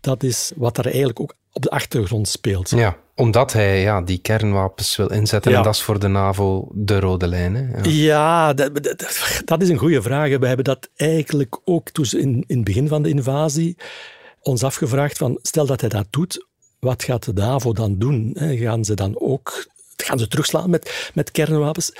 dat 0.02 0.24
is 0.24 0.52
wat 0.56 0.78
er 0.78 0.86
eigenlijk 0.86 1.20
ook 1.20 1.36
op 1.52 1.62
de 1.62 1.70
achtergrond 1.70 2.28
speelt. 2.28 2.70
Ja, 2.70 2.98
omdat 3.16 3.54
hij 3.54 3.82
ja, 3.82 4.02
die 4.02 4.18
kernwapens 4.18 4.96
wil 4.96 5.12
inzetten 5.12 5.56
en 5.56 5.64
dat 5.64 5.74
is 5.74 5.82
voor 5.82 6.00
de 6.00 6.08
NAVO 6.08 6.68
de 6.74 7.00
rode 7.00 7.28
lijn. 7.28 7.56
Hè? 7.56 7.82
Ja, 7.82 7.90
ja 7.90 8.54
dat, 8.54 8.84
dat, 8.84 9.42
dat, 9.46 9.62
is 9.62 9.70
een 9.70 9.78
goede 9.78 10.02
vraag. 10.02 10.38
We 10.38 10.48
hebben 10.48 10.66
dat 10.66 10.90
eigenlijk 10.96 11.60
ook 11.66 11.90
toen 11.90 12.06
in, 12.12 12.44
in 12.48 12.56
het 12.56 12.66
begin 12.66 12.88
van 12.88 13.04
de 13.04 13.10
invasie 13.10 13.78
ons 14.42 14.64
afgevraagd 14.64 15.18
van, 15.18 15.40
stel 15.42 15.66
dat 15.66 15.82
hij 15.82 15.90
dat 15.90 16.08
doet, 16.10 16.47
wat 16.80 17.04
gaat 17.04 17.26
de 17.26 17.34
NAVO 17.34 17.74
dan 17.74 17.98
doen? 17.98 18.32
Gaan 18.40 18.86
ze 18.86 18.94
dan 18.94 19.20
ook 19.20 19.66
gaan 19.98 20.20
ze 20.20 20.28
terugslaan 20.28 20.70
met, 20.70 21.10
met 21.14 21.32
kernwapens? 21.32 21.92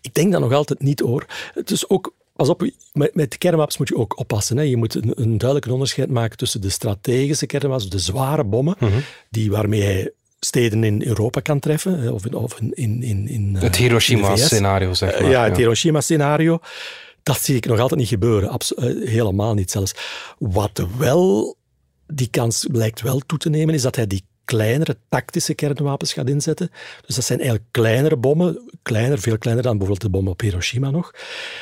Ik 0.00 0.14
denk 0.14 0.32
dat 0.32 0.40
nog 0.40 0.52
altijd 0.52 0.80
niet 0.82 1.00
hoor. 1.00 1.26
Het 1.54 1.70
is 1.70 1.88
ook 1.88 2.14
Pas 2.36 2.48
op, 2.48 2.68
met, 2.92 3.14
met 3.14 3.38
kernwapens 3.38 3.78
moet 3.78 3.88
je 3.88 3.96
ook 3.96 4.18
oppassen. 4.18 4.56
Hè. 4.56 4.62
Je 4.62 4.76
moet 4.76 4.94
een, 4.94 5.12
een 5.14 5.38
duidelijk 5.38 5.72
onderscheid 5.72 6.10
maken 6.10 6.36
tussen 6.36 6.60
de 6.60 6.70
strategische 6.70 7.46
kernwapens, 7.46 7.88
de 7.88 7.98
zware 7.98 8.44
bommen, 8.44 8.76
Mhm. 8.80 8.98
die 9.30 9.50
waarmee 9.50 9.82
hij 9.82 10.10
steden 10.40 10.84
in 10.84 11.02
Europa 11.06 11.40
kan 11.40 11.58
treffen, 11.60 12.12
of 12.12 12.26
in, 12.26 12.34
of 12.34 12.60
in, 12.60 12.72
in, 12.74 13.02
in, 13.02 13.28
in, 13.28 13.56
Het 13.58 13.74
eh. 13.74 13.80
Hiroshima-scenario, 13.80 14.94
zeg 14.94 15.10
Eh, 15.12 15.20
maar. 15.20 15.30
ja, 15.30 15.44
het 15.44 15.56
Hiroshima-scenario. 15.56 16.58
Dat 17.22 17.40
zie 17.42 17.56
ik 17.56 17.66
nog 17.66 17.78
altijd 17.80 18.00
niet 18.00 18.08
gebeuren. 18.08 18.48
Abso- 18.48 18.74
eh, 18.74 19.08
helemaal 19.08 19.54
niet 19.54 19.70
zelfs. 19.70 19.94
Wat 20.38 20.86
wel, 20.98 21.56
die 22.06 22.28
kans 22.28 22.66
blijkt 22.70 23.00
wel 23.00 23.18
toe 23.18 23.38
te 23.38 23.48
nemen, 23.48 23.74
is 23.74 23.82
dat 23.82 23.96
hij 23.96 24.06
die 24.06 24.24
kleinere 24.46 24.96
tactische 25.08 25.54
kernwapens 25.54 26.12
gaat 26.12 26.28
inzetten. 26.28 26.70
Dus 27.06 27.14
dat 27.14 27.24
zijn 27.24 27.38
eigenlijk 27.38 27.68
kleinere 27.70 28.16
bommen, 28.16 28.70
kleiner, 28.82 29.18
veel 29.18 29.38
kleiner 29.38 29.64
dan 29.64 29.78
bijvoorbeeld 29.78 30.12
de 30.12 30.18
bom 30.18 30.28
op 30.28 30.40
Hiroshima 30.40 30.90
nog. 30.90 31.10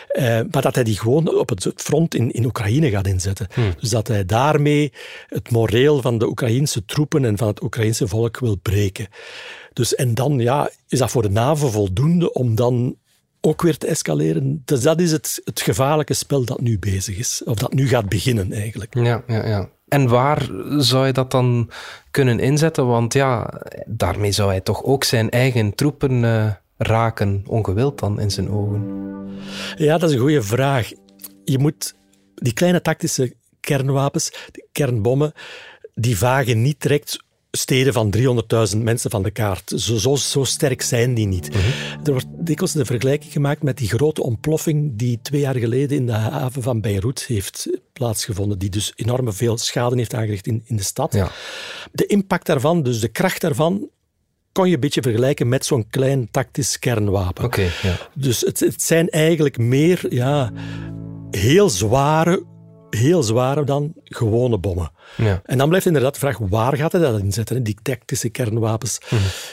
Eh, 0.09 0.41
maar 0.51 0.63
dat 0.63 0.75
hij 0.75 0.85
die 0.85 0.99
gewoon 0.99 1.39
op 1.39 1.49
het 1.49 1.73
front 1.75 2.15
in, 2.15 2.31
in 2.31 2.45
Oekraïne 2.45 2.91
gaat 2.91 3.07
inzetten. 3.07 3.49
Dus 3.81 3.91
dat 3.91 4.09
hij 4.09 4.25
daarmee 4.25 4.93
het 5.27 5.51
moreel 5.51 6.01
van 6.01 6.19
de 6.19 6.29
Oekraïnse 6.29 6.85
troepen 6.85 7.25
en 7.25 7.39
van 7.39 7.49
het 7.49 7.63
Oekraïnse 7.63 8.09
volk 8.09 8.39
wil 8.39 8.57
breken. 8.57 9.09
Dus, 9.73 9.95
en 9.95 10.15
dan 10.15 10.39
ja, 10.39 10.71
is 10.89 10.99
dat 10.99 11.11
voor 11.11 11.23
de 11.23 11.31
NAVO 11.31 11.69
voldoende 11.69 12.33
om 12.33 12.55
dan 12.55 12.97
ook 13.41 13.63
weer 13.63 13.77
te 13.77 13.87
escaleren. 13.87 14.63
Dus 14.65 14.81
dat 14.81 15.01
is 15.01 15.13
het, 15.13 15.41
het 15.45 15.61
gevaarlijke 15.61 16.15
spel 16.15 16.45
dat 16.45 16.61
nu 16.61 16.79
bezig 16.79 17.19
is. 17.19 17.43
Of 17.45 17.57
dat 17.57 17.73
nu 17.73 17.89
gaat 17.89 18.09
beginnen 18.09 18.53
eigenlijk. 18.53 18.95
Ja, 18.95 19.23
ja, 19.27 19.47
ja. 19.47 19.69
En 19.95 20.09
waar 20.09 20.49
zou 20.79 21.07
je 21.07 21.13
dat 21.13 21.31
dan 21.31 21.71
kunnen 22.11 22.39
inzetten? 22.39 22.87
Want 22.87 23.13
ja, 23.13 23.61
daarmee 23.87 24.33
zou 24.33 24.49
hij 24.49 24.61
toch 24.61 24.83
ook 24.83 25.05
zijn 25.05 25.31
eigen 25.31 25.75
troepen 25.75 26.25
eh, 26.25 26.51
raken, 26.77 27.45
ongewild 27.47 27.99
dan 27.99 28.21
in 28.21 28.31
zijn 28.31 28.51
ogen. 28.51 28.83
Ja, 29.77 29.99
dat 29.99 30.09
is 30.09 30.15
een 30.15 30.21
goede 30.21 30.43
vraag. 30.43 30.91
Je 31.45 31.59
moet 31.59 31.95
die 32.35 32.53
kleine 32.53 32.81
tactische 32.81 33.35
kernwapens, 33.61 34.49
die 34.53 34.69
kernbommen, 34.73 35.33
die 35.95 36.19
vagen 36.19 36.63
niet 36.63 36.83
direct 36.83 37.25
steden 37.57 37.93
van 37.93 38.15
300.000 38.75 38.79
mensen 38.79 39.11
van 39.11 39.23
de 39.23 39.31
kaart. 39.31 39.73
Zo, 39.77 39.97
zo, 39.97 40.15
zo 40.15 40.45
sterk 40.45 40.83
zijn 40.83 41.15
die 41.15 41.27
niet. 41.27 41.55
Er 42.05 42.13
wordt 42.13 42.27
dikwijls 42.31 42.73
de 42.73 42.85
vergelijking 42.85 43.33
gemaakt 43.33 43.63
met 43.63 43.79
die 43.79 43.89
grote 43.89 44.23
ontploffing 44.23 44.93
die 44.97 45.19
twee 45.23 45.41
jaar 45.41 45.57
geleden 45.57 45.97
in 45.97 46.07
de 46.07 46.13
haven 46.13 46.63
van 46.63 46.81
Beirut 46.81 47.25
heeft 47.25 47.69
plaatsgevonden, 47.93 48.59
die 48.59 48.71
dus 48.71 48.93
enorme 48.97 49.33
veel 49.33 49.59
schade 49.59 49.97
heeft 49.97 50.15
aangericht 50.15 50.47
in, 50.47 50.63
in 50.65 50.77
de 50.77 50.83
stad. 50.83 51.13
Ja. 51.13 51.31
De 51.93 52.07
impact 52.07 52.47
daarvan, 52.47 52.83
dus 52.83 53.01
de 53.01 53.09
kracht 53.09 53.41
daarvan, 53.41 53.89
kon 54.53 54.69
je 54.69 54.75
een 54.75 54.81
beetje 54.81 55.03
vergelijken 55.03 55.49
met 55.49 55.65
zo'n 55.65 55.89
klein 55.91 56.29
tactisch 56.31 56.79
kernwapen. 56.79 57.45
Oké, 57.45 57.71
ja. 57.83 57.97
Dus 58.15 58.41
het, 58.41 58.61
het 58.61 58.83
zijn 58.83 59.09
eigenlijk 59.09 59.59
meer 59.59 60.15
ja, 60.15 60.53
heel 61.31 61.71
zware, 61.71 62.43
heel 62.97 63.23
zware 63.23 63.65
dan 63.65 63.93
gewone 64.05 64.59
bommen. 64.59 64.91
ja. 65.17 65.41
En 65.45 65.59
dan 65.59 65.69
blijft 65.69 65.87
inderdaad 65.87 66.13
de 66.15 66.21
vraag, 66.21 66.39
waar 66.39 66.77
gaat 66.77 66.93
hij 66.93 67.01
dat 67.01 67.21
inzetten? 67.21 67.57
hè? 67.57 67.63
Die 67.63 67.79
tactische 67.83 68.29
kernwapens. 68.29 68.99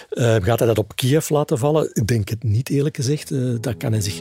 Eh, 0.09 0.35
gaat 0.41 0.59
hij 0.59 0.67
dat 0.67 0.77
op 0.77 0.95
Kiev 0.95 1.29
laten 1.29 1.57
vallen? 1.57 1.89
Ik 1.93 2.07
denk 2.07 2.29
het 2.29 2.43
niet, 2.43 2.69
eerlijk 2.69 2.95
gezegd. 2.95 3.31
Eh, 3.31 3.39
dat 3.59 3.77
kan 3.77 3.91
hij 3.91 4.01
zich 4.01 4.19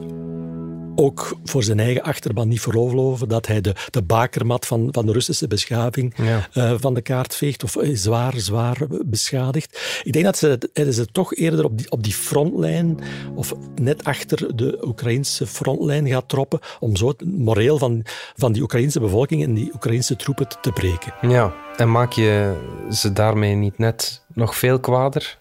ook 1.00 1.38
voor 1.45 1.62
zijn 1.62 1.80
eigen 1.80 2.02
achterban 2.02 2.49
niet 2.49 2.61
veroorloven 2.61 3.28
dat 3.28 3.47
hij 3.47 3.61
de, 3.61 3.75
de 3.90 4.02
bakermat 4.02 4.66
van, 4.66 4.88
van 4.90 5.07
de 5.07 5.12
Russische 5.12 5.47
beschaving 5.47 6.14
Ja. 6.16 6.49
eh, 6.52 6.75
van 6.78 6.95
de 6.95 7.00
kaart 7.00 7.37
veegt 7.37 7.64
of 7.64 7.76
eh, 7.76 7.90
zwaar, 7.97 8.33
zwaar 8.37 8.76
beschadigt. 9.04 10.00
Ik 10.02 10.12
denk 10.12 10.25
dat 10.25 10.38
ze, 10.38 10.59
dat 10.73 10.95
ze 10.95 11.07
toch 11.07 11.35
eerder 11.35 11.64
op 11.64 11.78
die, 11.78 11.90
op 11.90 12.02
die 12.02 12.12
frontlijn 12.12 12.99
of 13.35 13.54
net 13.80 14.04
achter 14.04 14.57
de 14.57 14.78
Oekraïnse 14.87 15.47
frontlijn 15.47 16.09
gaat 16.09 16.28
troppen 16.28 16.61
om 16.80 16.97
zo 16.97 17.09
het 17.09 17.25
moreel 17.38 17.78
van, 17.78 18.02
van 18.37 18.52
die 18.52 18.62
Oekraïnse 18.62 19.00
bevolking 19.00 19.42
en 19.42 19.54
die 19.54 19.71
Oekraïnse 19.75 20.16
troepen 20.16 20.49
te, 20.49 20.57
te 20.61 20.73
breken. 20.73 21.12
ja, 21.30 21.54
en 21.76 21.90
maak 21.90 22.12
je 22.12 22.54
ze 22.90 23.12
daarmee 23.12 23.54
niet 23.54 23.78
net 23.78 24.23
nog 24.35 24.57
veel 24.57 24.80
kwader? 24.80 25.38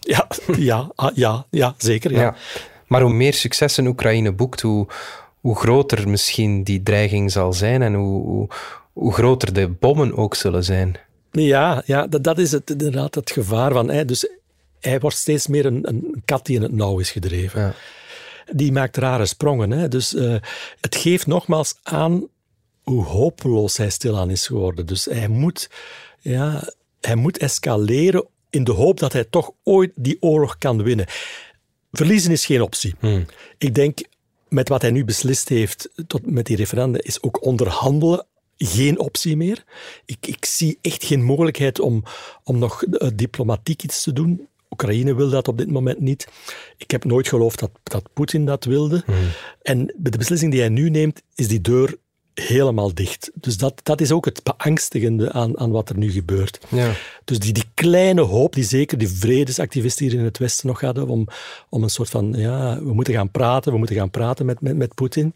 Ja, 0.00 0.26
ja, 0.70 0.90
ah, 0.94 1.16
ja, 1.16 1.46
ja 1.50 1.74
zeker. 1.78 2.10
Ja. 2.12 2.20
Ja. 2.20 2.34
Maar 2.90 3.02
hoe 3.02 3.12
meer 3.12 3.34
succes 3.34 3.76
een 3.76 3.86
Oekraïne 3.86 4.32
boekt, 4.32 4.60
hoe, 4.60 4.86
hoe 5.40 5.56
groter 5.56 6.08
misschien 6.08 6.62
die 6.64 6.82
dreiging 6.82 7.32
zal 7.32 7.52
zijn 7.52 7.82
en 7.82 7.94
hoe, 7.94 8.22
hoe, 8.22 8.48
hoe 8.92 9.12
groter 9.12 9.52
de 9.52 9.68
bommen 9.68 10.16
ook 10.16 10.34
zullen 10.34 10.64
zijn. 10.64 10.96
Ja, 11.30 11.82
ja 11.86 12.06
dat, 12.06 12.24
dat 12.24 12.38
is 12.38 12.52
het, 12.52 12.70
inderdaad 12.70 13.14
het 13.14 13.30
gevaar 13.30 13.72
van. 13.72 13.90
Hè. 13.90 14.04
Dus 14.04 14.28
hij 14.80 15.00
wordt 15.00 15.16
steeds 15.16 15.46
meer 15.46 15.66
een, 15.66 15.88
een 15.88 16.22
kat 16.24 16.46
die 16.46 16.56
in 16.56 16.62
het 16.62 16.72
nauw 16.72 16.98
is 16.98 17.10
gedreven. 17.10 17.60
Ja. 17.60 17.74
Die 18.52 18.72
maakt 18.72 18.96
rare 18.96 19.26
sprongen. 19.26 19.70
Hè. 19.70 19.88
Dus 19.88 20.14
eh, 20.14 20.34
het 20.80 20.96
geeft 20.96 21.26
nogmaals 21.26 21.74
aan 21.82 22.26
hoe 22.82 23.04
hopeloos 23.04 23.76
hij 23.76 23.90
stilaan 23.90 24.30
is 24.30 24.46
geworden. 24.46 24.86
Dus 24.86 25.04
hij 25.04 25.28
moet, 25.28 25.70
ja, 26.18 26.72
hij 27.00 27.14
moet 27.14 27.38
escaleren 27.38 28.26
in 28.50 28.64
de 28.64 28.72
hoop 28.72 28.98
dat 28.98 29.12
hij 29.12 29.24
toch 29.24 29.50
ooit 29.62 29.92
die 29.94 30.16
oorlog 30.20 30.58
kan 30.58 30.82
winnen. 30.82 31.06
Verliezen 31.92 32.32
is 32.32 32.46
geen 32.46 32.62
optie. 32.62 32.94
Ik 33.58 33.74
denk, 33.74 33.98
met 34.48 34.68
wat 34.68 34.82
hij 34.82 34.90
nu 34.90 35.04
beslist 35.04 35.48
heeft 35.48 35.88
tot 36.06 36.26
met 36.26 36.46
die 36.46 36.56
referenda, 36.56 36.98
is 37.02 37.22
ook 37.22 37.44
onderhandelen 37.44 38.26
geen 38.56 38.98
optie 38.98 39.36
meer. 39.36 39.64
Ik, 40.04 40.26
ik 40.26 40.44
zie 40.44 40.78
echt 40.80 41.04
geen 41.04 41.24
mogelijkheid 41.24 41.80
om, 41.80 42.02
om 42.44 42.58
nog 42.58 42.84
eh, 42.84 43.08
diplomatiek 43.14 43.82
iets 43.82 44.02
te 44.02 44.12
doen. 44.12 44.48
Oekraïne 44.70 45.14
wil 45.14 45.30
dat 45.30 45.48
op 45.48 45.58
dit 45.58 45.70
moment 45.70 46.00
niet. 46.00 46.28
Ik 46.76 46.90
heb 46.90 47.04
nooit 47.04 47.28
geloofd 47.28 47.58
dat, 47.58 47.70
dat 47.82 48.12
Poetin 48.12 48.44
dat 48.44 48.64
wilde. 48.64 49.04
En 49.62 49.94
de 49.96 50.18
beslissing 50.18 50.50
die 50.50 50.60
hij 50.60 50.68
nu 50.68 50.90
neemt, 50.90 51.22
is 51.34 51.48
die 51.48 51.60
deur 51.60 51.96
helemaal 52.34 52.94
dicht. 52.94 53.30
Dus 53.34 53.56
dat, 53.56 53.80
dat 53.82 54.00
is 54.00 54.12
ook 54.12 54.24
het 54.24 54.42
beangstigende 54.42 55.32
aan, 55.32 55.58
aan 55.58 55.70
wat 55.70 55.88
er 55.88 55.96
nu 55.96 56.10
gebeurt. 56.10 56.60
Ja. 56.68 56.92
Dus 57.24 57.38
die, 57.38 57.52
die 57.52 57.64
kleine 57.74 58.20
hoop, 58.20 58.54
die 58.54 58.64
zeker 58.64 58.98
die 58.98 59.08
vredesactivisten 59.08 60.06
hier 60.06 60.18
in 60.18 60.24
het 60.24 60.38
Westen 60.38 60.66
nog 60.66 60.80
hadden, 60.80 61.08
om, 61.08 61.26
om 61.68 61.82
een 61.82 61.90
soort 61.90 62.10
van, 62.10 62.32
ja, 62.36 62.82
we 62.82 62.92
moeten 62.92 63.14
gaan 63.14 63.30
praten, 63.30 63.72
we 63.72 63.78
moeten 63.78 63.96
gaan 63.96 64.10
praten 64.10 64.46
met, 64.46 64.60
met, 64.60 64.76
met 64.76 64.94
Poetin. 64.94 65.34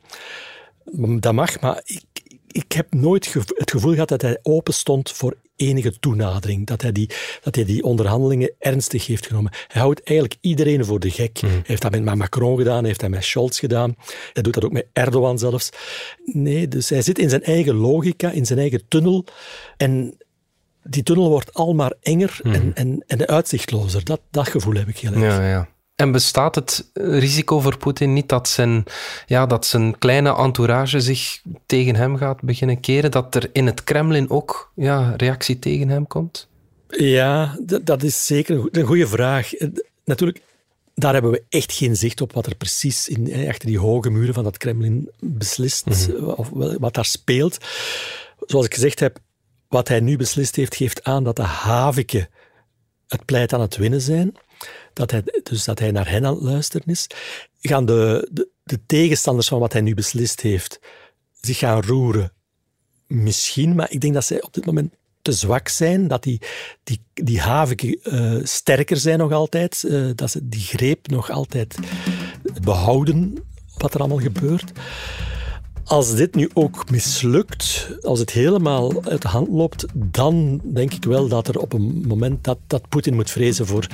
Dat 1.21 1.33
mag, 1.33 1.61
maar 1.61 1.83
ik, 1.85 2.05
ik 2.51 2.73
heb 2.73 2.95
nooit 2.95 3.33
het 3.33 3.71
gevoel 3.71 3.93
gehad 3.93 4.09
dat 4.09 4.23
hij 4.23 4.39
open 4.43 4.75
stond 4.75 5.11
voor 5.11 5.37
enige 5.57 5.99
toenadering. 5.99 6.67
Dat 6.67 6.83
hij, 6.83 6.93
die, 6.93 7.11
dat 7.43 7.55
hij 7.55 7.65
die 7.65 7.83
onderhandelingen 7.83 8.53
ernstig 8.59 9.07
heeft 9.07 9.27
genomen. 9.27 9.53
Hij 9.69 9.83
houdt 9.83 10.03
eigenlijk 10.03 10.39
iedereen 10.41 10.85
voor 10.85 11.01
de 11.01 11.11
gek. 11.11 11.39
Hij 11.41 11.61
heeft 11.63 11.83
dat 11.83 11.91
met 11.91 12.15
Macron 12.15 12.57
gedaan, 12.57 12.79
hij 12.79 12.87
heeft 12.87 13.01
dat 13.01 13.11
met 13.11 13.25
Scholz 13.25 13.59
gedaan. 13.59 13.95
Hij 14.33 14.43
doet 14.43 14.55
dat 14.55 14.65
ook 14.65 14.73
met 14.73 14.87
Erdogan 14.93 15.39
zelfs. 15.39 15.71
Nee, 16.25 16.69
dus 16.69 16.89
hij 16.89 17.03
zit 17.03 17.19
in 17.19 17.29
zijn 17.29 17.43
eigen 17.43 17.75
logica, 17.75 18.31
in 18.31 18.47
zijn 18.47 18.59
eigen 18.59 18.89
tunnel. 18.89 19.25
En 19.77 20.17
die 20.83 21.03
tunnel 21.03 21.29
wordt 21.29 21.55
al 21.55 21.75
maar 21.75 21.93
enger 22.01 22.41
en, 22.43 22.75
en, 22.75 23.05
en 23.07 23.27
uitzichtlozer. 23.27 24.05
Dat, 24.05 24.21
dat 24.31 24.49
gevoel 24.49 24.75
heb 24.75 24.89
ik 24.89 24.99
heel 24.99 25.13
erg. 25.13 25.23
Ja, 25.23 25.49
ja. 25.49 25.69
En 25.97 26.13
bestaat 26.13 26.55
het 26.55 26.91
risico 26.93 27.61
voor 27.61 27.79
Poetin 27.79 28.13
niet 28.13 28.29
dat 28.29 28.49
zijn, 28.49 28.85
ja, 29.27 29.47
dat 29.47 29.67
zijn 29.67 29.99
kleine 29.99 30.37
entourage 30.37 31.01
zich 31.01 31.41
tegen 31.67 31.95
hem 31.97 32.17
gaat 32.17 32.41
beginnen 32.43 32.81
keren? 32.81 33.11
Dat 33.11 33.35
er 33.35 33.51
in 33.53 33.67
het 33.67 33.85
Kremlin 33.85 34.31
ook 34.31 34.73
ja, 34.75 35.15
reactie 35.17 35.59
tegen 35.59 35.89
hem 35.89 36.07
komt? 36.07 36.49
Ja, 36.89 37.59
dat 37.83 38.03
is 38.03 38.27
zeker 38.27 38.55
een 38.55 38.61
goe- 38.61 38.69
een 38.73 38.87
goede 38.87 39.07
vraag. 39.07 39.55
Eh, 39.55 39.69
Natuurlijk, 40.05 40.41
daar 40.95 41.13
hebben 41.13 41.31
we 41.31 41.43
echt 41.49 41.73
geen 41.73 41.97
zicht 41.97 42.21
op 42.21 42.33
wat 42.33 42.47
er 42.47 42.55
precies 42.55 43.09
in, 43.09 43.31
eh, 43.33 43.49
achter 43.49 43.69
die 43.69 43.79
hoge 43.79 44.11
muren 44.11 44.35
van 44.35 44.45
dat 44.45 44.57
Kremlin 44.59 45.11
beslist, 45.21 45.87
eh, 45.87 46.39
of 46.39 46.49
wat 46.79 46.95
daar 46.95 47.05
speelt. 47.05 47.59
Zoals 48.41 48.67
ik 48.67 48.75
gezegd 48.75 49.01
heb, 49.01 49.19
wat 49.69 49.89
hij 49.89 50.01
nu 50.01 50.17
beslist 50.17 50.57
heeft, 50.57 50.77
geeft 50.77 51.05
aan 51.05 51.25
dat 51.25 51.37
de 51.37 51.43
Havike 51.43 52.29
het 53.09 53.25
pleit 53.25 53.53
aan 53.53 53.61
het 53.61 53.77
winnen 53.77 54.01
zijn. 54.01 54.35
Dat 54.95 55.11
hij, 55.11 55.23
dus 55.43 55.65
dat 55.65 55.79
hij 55.79 55.91
naar 55.91 56.11
hen 56.11 56.27
aan 56.27 56.35
het 56.35 56.43
luisteren 56.43 56.87
is. 56.87 57.07
Gaan 57.61 57.87
de, 57.87 58.29
de, 58.33 58.49
de 58.63 58.81
tegenstanders 58.87 59.49
van 59.49 59.59
wat 59.59 59.73
hij 59.73 59.83
nu 59.83 59.95
beslist 59.95 60.41
heeft 60.41 60.81
zich 61.41 61.59
gaan 61.59 61.83
roeren? 61.83 62.33
Misschien, 63.07 63.75
maar 63.75 63.91
ik 63.91 64.01
denk 64.01 64.15
dat 64.15 64.25
zij 64.25 64.43
op 64.43 64.55
dit 64.55 64.67
moment 64.67 64.95
te 65.23 65.33
zwak 65.33 65.69
zijn, 65.69 66.09
dat 66.09 66.23
die, 66.23 66.41
die, 66.85 67.01
die 67.15 67.41
havike 67.41 68.01
eh, 68.03 68.37
sterker 68.43 68.97
zijn 68.97 69.19
nog 69.19 69.33
altijd, 69.33 69.85
eh, 69.85 70.11
dat 70.15 70.31
ze 70.31 70.49
die 70.49 70.61
greep 70.61 71.09
nog 71.09 71.31
altijd 71.31 71.77
behouden, 72.63 73.45
wat 73.77 73.95
er 73.95 74.01
allemaal 74.01 74.19
gebeurt. 74.19 74.73
Als 75.85 76.15
dit 76.15 76.35
nu 76.35 76.51
ook 76.55 76.91
mislukt, 76.91 77.89
als 78.03 78.19
het 78.19 78.31
helemaal 78.31 79.03
uit 79.05 79.23
de 79.23 79.29
hand 79.29 79.49
loopt, 79.49 79.85
dan 79.95 80.61
denk 80.65 80.93
ik 80.95 81.05
wel 81.05 81.29
dat 81.29 81.49
er 81.49 81.59
op 81.59 81.73
een 81.73 82.05
moment 82.07 82.45
dat, 82.45 82.59
dat 82.67 82.89
Poetin 82.89 83.15
moet 83.15 83.31
vrezen 83.31 83.67
voor, 83.67 83.87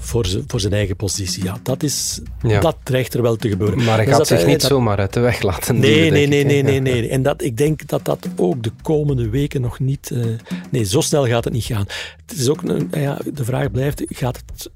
voor, 0.00 0.26
zijn- 0.26 0.44
voor 0.46 0.60
zijn 0.60 0.72
eigen 0.72 0.96
positie. 0.96 1.44
Ja, 1.44 1.58
dat, 1.62 1.82
is, 1.82 2.20
Ja. 2.42 2.60
dat 2.60 2.76
dreigt 2.82 3.14
er 3.14 3.22
wel 3.22 3.36
te 3.36 3.48
gebeuren. 3.48 3.84
Maar 3.84 3.96
hij 3.96 4.04
Dus 4.04 4.14
gaat 4.14 4.26
zich 4.26 4.46
niet 4.46 4.60
dat- 4.60 4.70
zomaar 4.70 4.98
uit 4.98 5.12
de 5.12 5.20
weg 5.20 5.42
laten 5.42 5.78
Nee, 5.78 5.94
duwen, 5.94 6.12
nee, 6.12 6.26
nee, 6.26 6.44
nee, 6.44 6.62
nee, 6.62 6.80
nee. 6.80 7.08
En 7.08 7.22
dat, 7.22 7.42
ik 7.42 7.56
denk 7.56 7.86
dat 7.86 8.04
dat 8.04 8.28
ook 8.36 8.62
de 8.62 8.70
komende 8.82 9.28
weken 9.28 9.60
nog 9.60 9.78
niet... 9.78 10.10
eh, 10.10 10.24
nee, 10.70 10.84
zo 10.84 11.00
snel 11.00 11.26
gaat 11.26 11.44
het 11.44 11.52
niet 11.52 11.64
gaan. 11.64 11.86
Het 12.26 12.38
is 12.38 12.48
ook 12.48 12.62
een, 12.62 12.88
ja, 12.92 13.18
de 13.34 13.44
vraag 13.44 13.70
blijft, 13.70 14.02
gaat 14.08 14.42
het 14.46 14.70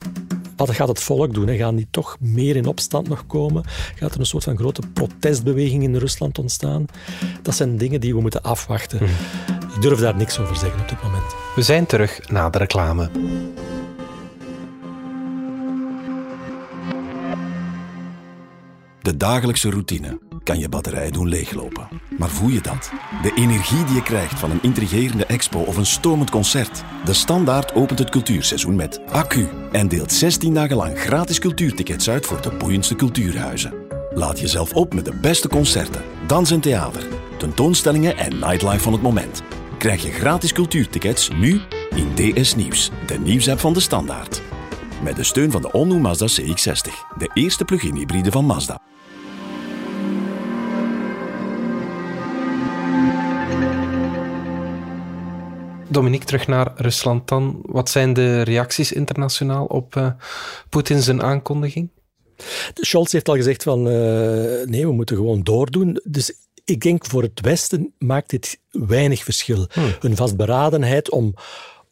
Wat 0.59 0.71
gaat 0.71 0.89
het 0.89 1.03
volk 1.03 1.35
doen? 1.35 1.57
Gaan 1.57 1.77
die 1.77 1.89
toch 1.91 2.17
meer 2.21 2.57
in 2.57 2.67
opstand 2.67 3.09
nog 3.09 3.27
komen? 3.27 3.65
Gaat 3.95 4.15
er 4.15 4.21
een 4.21 4.27
soort 4.27 4.45
van 4.45 4.57
grote 4.57 4.83
protestbeweging 4.93 5.83
in 5.83 5.97
Rusland 5.97 6.39
ontstaan? 6.39 6.87
Dat 7.43 7.55
zijn 7.55 7.77
dingen 7.77 8.01
die 8.01 8.15
we 8.15 8.21
moeten 8.21 8.43
afwachten. 8.43 9.03
Mhm. 9.03 9.13
Ik 9.75 9.83
durf 9.83 9.99
daar 10.01 10.17
niks 10.17 10.39
over 10.39 10.57
zeggen 10.57 10.81
op 10.81 10.89
dit 10.89 11.03
moment. 11.03 11.35
We 11.55 11.63
zijn 11.63 11.87
terug 11.87 12.29
na 12.29 12.51
de 12.51 12.59
reclame. 12.59 13.11
De 19.03 19.17
dagelijkse 19.17 19.71
routine 19.71 20.19
kan 20.49 20.59
je 20.59 20.69
batterij 20.69 21.11
doen 21.11 21.29
leeglopen. 21.29 21.89
Maar 22.19 22.29
voel 22.29 22.49
je 22.49 22.61
dat? 22.61 22.93
De 23.23 23.33
energie 23.35 23.85
die 23.85 23.95
je 23.95 24.03
krijgt 24.03 24.39
van 24.39 24.51
een 24.51 24.63
intrigerende 24.63 25.27
expo 25.27 25.59
of 25.59 25.77
een 25.77 25.87
stomend 25.87 26.31
concert. 26.31 26.85
De 27.05 27.13
Standaard 27.13 27.75
opent 27.75 27.99
het 27.99 28.11
cultuurseizoen 28.11 28.77
met 28.77 29.01
accu 29.07 29.49
en 29.73 29.89
deelt 29.89 30.13
16 30.13 30.55
dagen 30.55 30.77
lang 30.77 30.99
gratis 30.99 31.39
cultuurtickets 31.39 32.11
uit 32.11 32.27
voor 32.27 32.43
de 32.43 32.51
boeiendste 32.51 32.95
cultuurhuizen. 32.95 33.75
Laat 34.15 34.41
jezelf 34.41 34.73
op 34.73 34.95
met 34.95 35.05
de 35.05 35.15
beste 35.21 35.49
concerten, 35.49 36.03
dans 36.27 36.51
en 36.51 36.61
theater, 36.61 37.03
tentoonstellingen 37.39 38.17
en 38.17 38.39
nightlife 38.39 38.81
van 38.81 38.93
het 38.93 39.03
moment. 39.03 39.43
Krijg 39.79 40.03
je 40.03 40.11
gratis 40.11 40.53
cultuurtickets 40.53 41.29
nu 41.29 41.61
in 41.95 42.35
DS 42.35 42.55
Nieuws, 42.55 42.91
de 43.07 43.19
nieuwsapp 43.19 43.61
van 43.61 43.73
de 43.73 43.81
Standaard. 43.81 44.43
Met 45.03 45.17
de 45.17 45.25
steun 45.25 45.51
van 45.51 45.63
de 45.63 45.71
all 45.71 45.85
Mazda 45.85 46.27
CX-60, 46.27 47.17
de 47.19 47.31
eerste 47.35 47.65
plug-in 47.65 47.95
hybride 47.95 48.31
van 48.31 48.45
Mazda. 48.45 48.81
Dominique, 55.89 56.27
terug 56.27 56.47
naar 56.47 56.73
Rusland 56.77 57.29
dan. 57.29 57.59
Wat 57.63 57.91
zijn 57.91 58.13
de 58.13 58.43
reacties 58.43 58.93
internationaal 58.93 59.67
op 59.67 59.95
uh, 59.95 60.11
Poetin 60.69 61.03
zijn 61.03 61.23
aankondiging? 61.23 61.91
Scholz 62.75 63.13
heeft 63.13 63.29
al 63.29 63.35
gezegd 63.35 63.63
van 63.63 63.79
uh, 63.87 63.95
nee, 64.65 64.87
we 64.87 64.93
moeten 64.93 65.17
gewoon 65.17 65.43
doordoen. 65.43 66.01
Dus 66.05 66.33
ik 66.65 66.81
denk 66.81 67.07
voor 67.07 67.23
het 67.23 67.41
Westen 67.41 67.95
maakt 67.99 68.31
dit 68.31 68.61
weinig 68.71 69.25
verschil. 69.25 69.67
Hmm. 69.73 69.95
Hun 70.01 70.17
vastberadenheid 70.17 71.11
om 71.11 71.35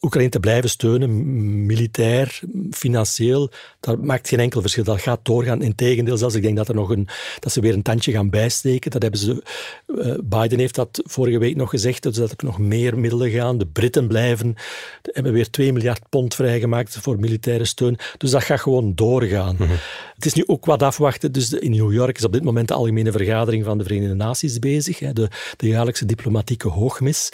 Oekraïne 0.00 0.30
te 0.30 0.40
blijven 0.40 0.70
steunen, 0.70 1.66
militair, 1.66 2.40
financieel, 2.70 3.50
dat 3.80 4.04
maakt 4.04 4.28
geen 4.28 4.40
enkel 4.40 4.60
verschil. 4.60 4.84
Dat 4.84 5.00
gaat 5.00 5.20
doorgaan. 5.22 5.62
Integendeel, 5.62 6.16
zelfs 6.16 6.34
ik 6.34 6.42
denk 6.42 6.56
dat, 6.56 6.68
er 6.68 6.74
nog 6.74 6.90
een, 6.90 7.08
dat 7.38 7.52
ze 7.52 7.60
weer 7.60 7.72
een 7.72 7.82
tandje 7.82 8.12
gaan 8.12 8.30
bijsteken. 8.30 8.90
Dat 8.90 9.02
hebben 9.02 9.20
ze, 9.20 9.42
uh, 9.86 10.14
Biden 10.24 10.58
heeft 10.58 10.74
dat 10.74 11.00
vorige 11.04 11.38
week 11.38 11.56
nog 11.56 11.70
gezegd, 11.70 12.02
dus 12.02 12.16
dat 12.16 12.30
er 12.30 12.44
nog 12.44 12.58
meer 12.58 12.98
middelen 12.98 13.30
gaan. 13.30 13.58
De 13.58 13.66
Britten 13.66 14.08
blijven, 14.08 14.54
hebben 15.02 15.32
weer 15.32 15.50
2 15.50 15.72
miljard 15.72 16.08
pond 16.08 16.34
vrijgemaakt 16.34 16.98
voor 17.00 17.20
militaire 17.20 17.64
steun. 17.64 17.98
Dus 18.18 18.30
dat 18.30 18.44
gaat 18.44 18.60
gewoon 18.60 18.94
doorgaan. 18.94 19.56
Mhm. 19.58 19.74
Het 20.14 20.26
is 20.26 20.34
nu 20.34 20.42
ook 20.46 20.64
wat 20.64 20.82
afwachten. 20.82 21.32
Dus 21.32 21.52
in 21.52 21.70
New 21.70 21.92
York 21.92 22.18
is 22.18 22.24
op 22.24 22.32
dit 22.32 22.44
moment 22.44 22.68
de 22.68 22.74
algemene 22.74 23.12
vergadering 23.12 23.64
van 23.64 23.78
de 23.78 23.84
Verenigde 23.84 24.14
Naties 24.14 24.58
bezig. 24.58 24.98
Hè, 24.98 25.12
de, 25.12 25.28
de 25.56 25.68
jaarlijkse 25.68 26.06
diplomatieke 26.06 26.68
hoogmis, 26.68 27.32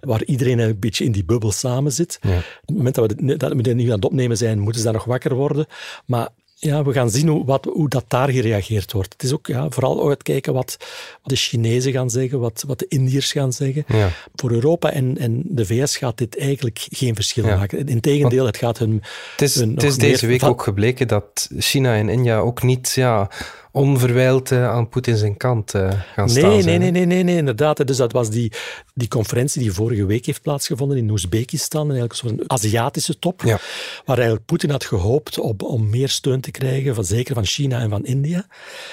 waar 0.00 0.24
iedereen 0.24 0.58
een 0.58 0.78
beetje 0.78 1.04
in 1.04 1.12
die 1.12 1.24
bubbel 1.24 1.52
samen 1.52 1.92
zit. 1.96 2.18
Ja. 2.20 2.36
Op 2.36 2.66
het 2.66 2.76
moment 2.76 2.94
dat 2.94 3.12
we, 3.12 3.36
dat 3.36 3.52
we 3.52 3.72
nu 3.72 3.84
aan 3.84 3.90
het 3.90 4.04
opnemen 4.04 4.36
zijn, 4.36 4.58
moeten 4.58 4.80
ze 4.80 4.86
daar 4.86 4.96
nog 4.96 5.04
wakker 5.04 5.34
worden. 5.34 5.66
Maar 6.04 6.28
ja, 6.58 6.84
we 6.84 6.92
gaan 6.92 7.10
zien 7.10 7.28
hoe, 7.28 7.44
wat, 7.44 7.64
hoe 7.64 7.88
dat 7.88 8.04
daar 8.08 8.28
gereageerd 8.28 8.92
wordt. 8.92 9.12
Het 9.12 9.22
is 9.22 9.32
ook 9.32 9.46
ja, 9.46 9.70
vooral 9.70 10.08
uitkijken 10.08 10.52
wat, 10.52 10.76
wat 11.22 11.30
de 11.30 11.36
Chinezen 11.36 11.92
gaan 11.92 12.10
zeggen, 12.10 12.40
wat, 12.40 12.64
wat 12.66 12.78
de 12.78 12.86
Indiërs 12.88 13.32
gaan 13.32 13.52
zeggen. 13.52 13.84
Ja. 13.88 14.10
Voor 14.34 14.50
Europa 14.50 14.90
en, 14.90 15.18
en 15.18 15.42
de 15.44 15.66
VS 15.66 15.96
gaat 15.96 16.18
dit 16.18 16.38
eigenlijk 16.38 16.86
geen 16.90 17.14
verschil 17.14 17.44
maken. 17.44 17.86
Integendeel, 17.86 18.46
het 18.46 18.56
gaat 18.56 18.78
hun... 18.78 19.02
Het 19.30 19.42
is, 19.42 19.54
het 19.54 19.82
is 19.82 19.96
deze 19.96 20.26
week 20.26 20.42
ook 20.42 20.62
gebleken 20.62 21.08
dat 21.08 21.48
China 21.58 21.94
en 21.96 22.08
India 22.08 22.38
ook 22.38 22.62
niet 22.62 22.92
ja, 22.94 23.30
onverwijld 23.76 24.50
uh, 24.50 24.68
aan 24.68 24.88
Poetin 24.88 25.16
zijn 25.16 25.36
kant 25.36 25.74
uh, 25.74 25.90
gaan 26.14 26.26
nee, 26.26 26.36
staan. 26.36 26.50
Nee, 26.50 26.78
nee, 26.78 26.90
nee, 26.90 27.04
nee, 27.04 27.22
nee, 27.22 27.36
inderdaad. 27.36 27.86
Dus 27.86 27.96
dat 27.96 28.12
was 28.12 28.30
die, 28.30 28.52
die 28.94 29.08
conferentie 29.08 29.62
die 29.62 29.72
vorige 29.72 30.06
week 30.06 30.26
heeft 30.26 30.42
plaatsgevonden 30.42 30.96
in 30.96 31.10
Oezbekistan, 31.10 31.90
eigenlijk 31.90 32.22
een 32.22 32.28
soort 32.28 32.48
Aziatische 32.48 33.18
top, 33.18 33.42
ja. 33.42 33.58
waar 34.04 34.16
eigenlijk 34.16 34.46
Poetin 34.46 34.70
had 34.70 34.84
gehoopt 34.84 35.38
op, 35.38 35.62
om 35.62 35.90
meer 35.90 36.08
steun 36.08 36.40
te 36.40 36.50
krijgen, 36.50 36.94
van, 36.94 37.04
zeker 37.04 37.34
van 37.34 37.44
China 37.44 37.80
en 37.80 37.90
van 37.90 38.04
India. 38.04 38.46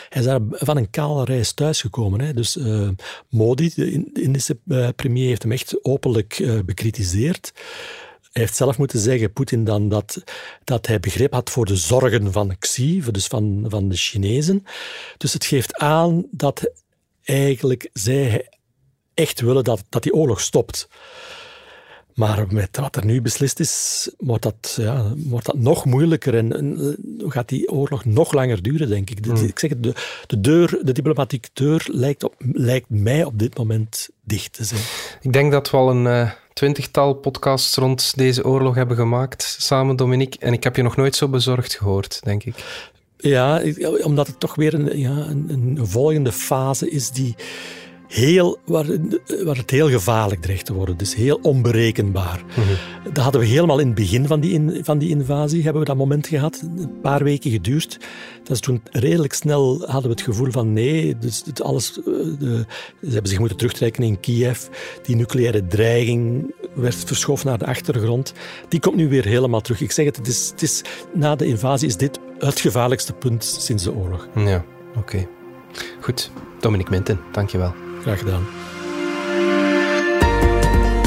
Hij 0.10 0.22
is 0.22 0.28
daar 0.28 0.40
van 0.50 0.78
een 0.78 0.90
kale 0.90 1.25
reis 1.25 1.54
thuisgekomen. 1.54 2.22
Hè. 2.22 2.34
Dus 2.34 2.58
uh, 2.58 2.90
Modi, 3.30 3.72
de 3.75 4.12
Indische 4.13 4.58
premier, 4.96 5.28
heeft 5.28 5.43
hem 5.43 5.52
echt 5.52 5.86
openlijk 5.86 6.62
bekritiseerd. 6.65 7.54
Hij 8.34 8.41
heeft 8.41 8.56
zelf 8.56 8.78
moeten 8.78 9.00
zeggen, 9.00 9.34
Poetin 9.34 9.63
dan, 9.63 9.89
dat, 9.89 10.24
dat 10.63 10.88
hij 10.88 11.00
begrip 11.00 11.34
had 11.34 11.50
voor 11.50 11.65
de 11.65 11.76
zorgen 11.76 12.32
van 12.32 12.58
Xi, 12.60 13.04
dus 13.12 13.28
van, 13.28 13.65
van 13.67 13.89
de 13.89 13.96
Chinezen. 13.96 14.65
Dus 15.17 15.34
het 15.34 15.46
geeft 15.46 15.76
aan 15.76 16.26
dat 16.32 16.72
eigenlijk 17.24 17.89
zij 17.93 18.50
echt 19.13 19.41
willen 19.41 19.63
dat, 19.63 19.84
dat 19.89 20.04
die 20.04 20.13
oorlog 20.13 20.41
stopt. 20.41 20.88
Maar 22.13 22.46
met 22.50 22.78
wat 22.78 22.96
er 22.96 23.06
nu 23.06 23.22
beslist 23.22 23.60
is, 23.60 24.10
wordt 24.17 24.43
dat, 24.43 24.76
ja, 24.80 25.13
wordt 25.17 25.46
dat 25.46 25.58
nog 25.58 25.86
moeilijker 25.86 26.36
en, 26.36 26.56
en 26.56 26.98
gaat 27.32 27.50
die 27.50 27.72
oorlog 27.72 28.06
nog 28.06 28.34
langer 28.34 28.62
duren, 28.62 28.89
denk 28.89 29.10
ik. 29.10 29.26
Hmm. 29.26 29.36
Ik 29.36 29.60
zeg 29.60 29.69
het, 29.69 29.84
de, 29.84 29.93
de, 30.28 30.39
deur, 30.39 30.80
de 30.82 30.91
diplomatieke 30.91 31.50
deur 31.54 31.88
lijkt, 31.91 32.24
op, 32.24 32.36
lijkt 32.52 32.89
mij 32.89 33.24
op 33.24 33.39
dit 33.39 33.58
moment 33.58 34.10
dicht 34.24 34.54
te 34.54 34.63
zijn. 34.63 34.82
Ik 35.22 35.34
denk 35.34 35.52
dat 35.52 35.69
we 35.69 35.78
al 35.78 35.89
een 35.89 36.06
uh, 36.06 36.32
twintigtal 36.54 37.13
podcasts 37.13 37.76
rond 37.76 38.13
deze 38.16 38.46
oorlog 38.46 38.76
hebben 38.76 38.98
gemaakt, 38.98 39.56
samen 39.60 39.96
Dominique. 39.96 40.39
En 40.39 40.54
ik 40.54 40.63
heb 40.63 40.76
je 40.76 40.82
nog 40.82 40.96
nooit 40.96 41.16
zo 41.16 41.28
bezorgd 41.28 41.74
gehoord, 41.74 42.20
denk 42.24 42.44
ik. 42.44 42.56
Ja, 43.18 43.62
omdat 44.04 44.28
het 44.28 44.39
toch 44.39 44.56
weer 44.56 44.74
een, 44.74 45.00
ja, 45.00 45.10
een, 45.10 45.46
een 45.50 45.88
volgende 45.88 46.32
fase 46.32 46.89
is 46.89 47.12
die 47.12 47.36
heel, 48.13 48.58
waar, 48.65 48.86
waar 49.43 49.58
het 49.58 49.69
heel 49.69 49.89
gevaarlijk 49.89 50.41
dreigt 50.41 50.65
te 50.65 50.73
worden. 50.73 50.97
Dus 50.97 51.15
heel 51.15 51.39
onberekenbaar. 51.41 52.43
Mm 52.56 52.63
Dat 53.13 53.23
hadden 53.23 53.41
we 53.41 53.47
helemaal 53.47 53.80
in 53.80 53.86
het 53.86 53.95
begin 53.95 54.28
van 54.28 54.39
die, 54.39 54.54
in, 54.54 54.80
van 54.84 54.97
die 54.97 55.10
invasie, 55.10 55.63
hebben 55.63 55.82
we 55.82 55.88
dat 55.88 55.97
moment 55.97 56.28
gehad. 56.28 56.62
Een 56.78 56.99
paar 57.02 57.23
weken 57.23 57.52
geduurd. 57.52 57.99
Dat 58.43 58.52
is 58.52 58.60
toen 58.60 58.82
redelijk 58.91 59.34
snel 59.34 59.80
hadden 59.80 60.04
we 60.04 60.10
het 60.10 60.21
gevoel 60.21 60.52
van 60.52 60.73
nee, 60.73 61.17
dus 61.17 61.43
alles, 61.62 61.97
eh, 61.97 62.04
de, 62.39 62.65
ze 63.02 63.10
hebben 63.10 63.30
zich 63.30 63.39
moeten 63.39 63.58
terugtrekken 63.58 64.04
in 64.04 64.19
Kiev. 64.19 64.67
Die 65.04 65.15
nucleaire 65.15 65.67
dreiging 65.67 66.54
werd 66.73 66.95
verschoven 66.95 67.47
naar 67.47 67.58
de 67.58 67.65
achtergrond. 67.65 68.34
Die 68.67 68.80
komt 68.80 68.95
nu 68.95 69.10
weer 69.10 69.26
helemaal 69.26 69.62
terug. 69.62 69.82
Ik 69.82 69.91
zeg 69.91 70.06
het, 70.06 70.15
het 70.17 70.28
is, 70.28 70.49
het 70.49 70.62
is, 70.62 70.82
na 71.13 71.36
de 71.36 71.45
invasie 71.45 71.88
is 71.88 71.97
dit 71.97 72.19
het 72.39 72.60
gevaarlijkste 72.60 73.13
punt 73.13 73.43
sinds 73.60 73.84
de 73.84 73.93
oorlog. 73.93 74.28
Ja, 74.36 74.65
oké. 74.95 75.28
Goed. 75.99 76.32
Dominic 76.60 76.89
Minten, 76.89 77.19
dankjewel. 77.32 77.83
Graag 78.04 78.20
gedaan. 78.20 78.44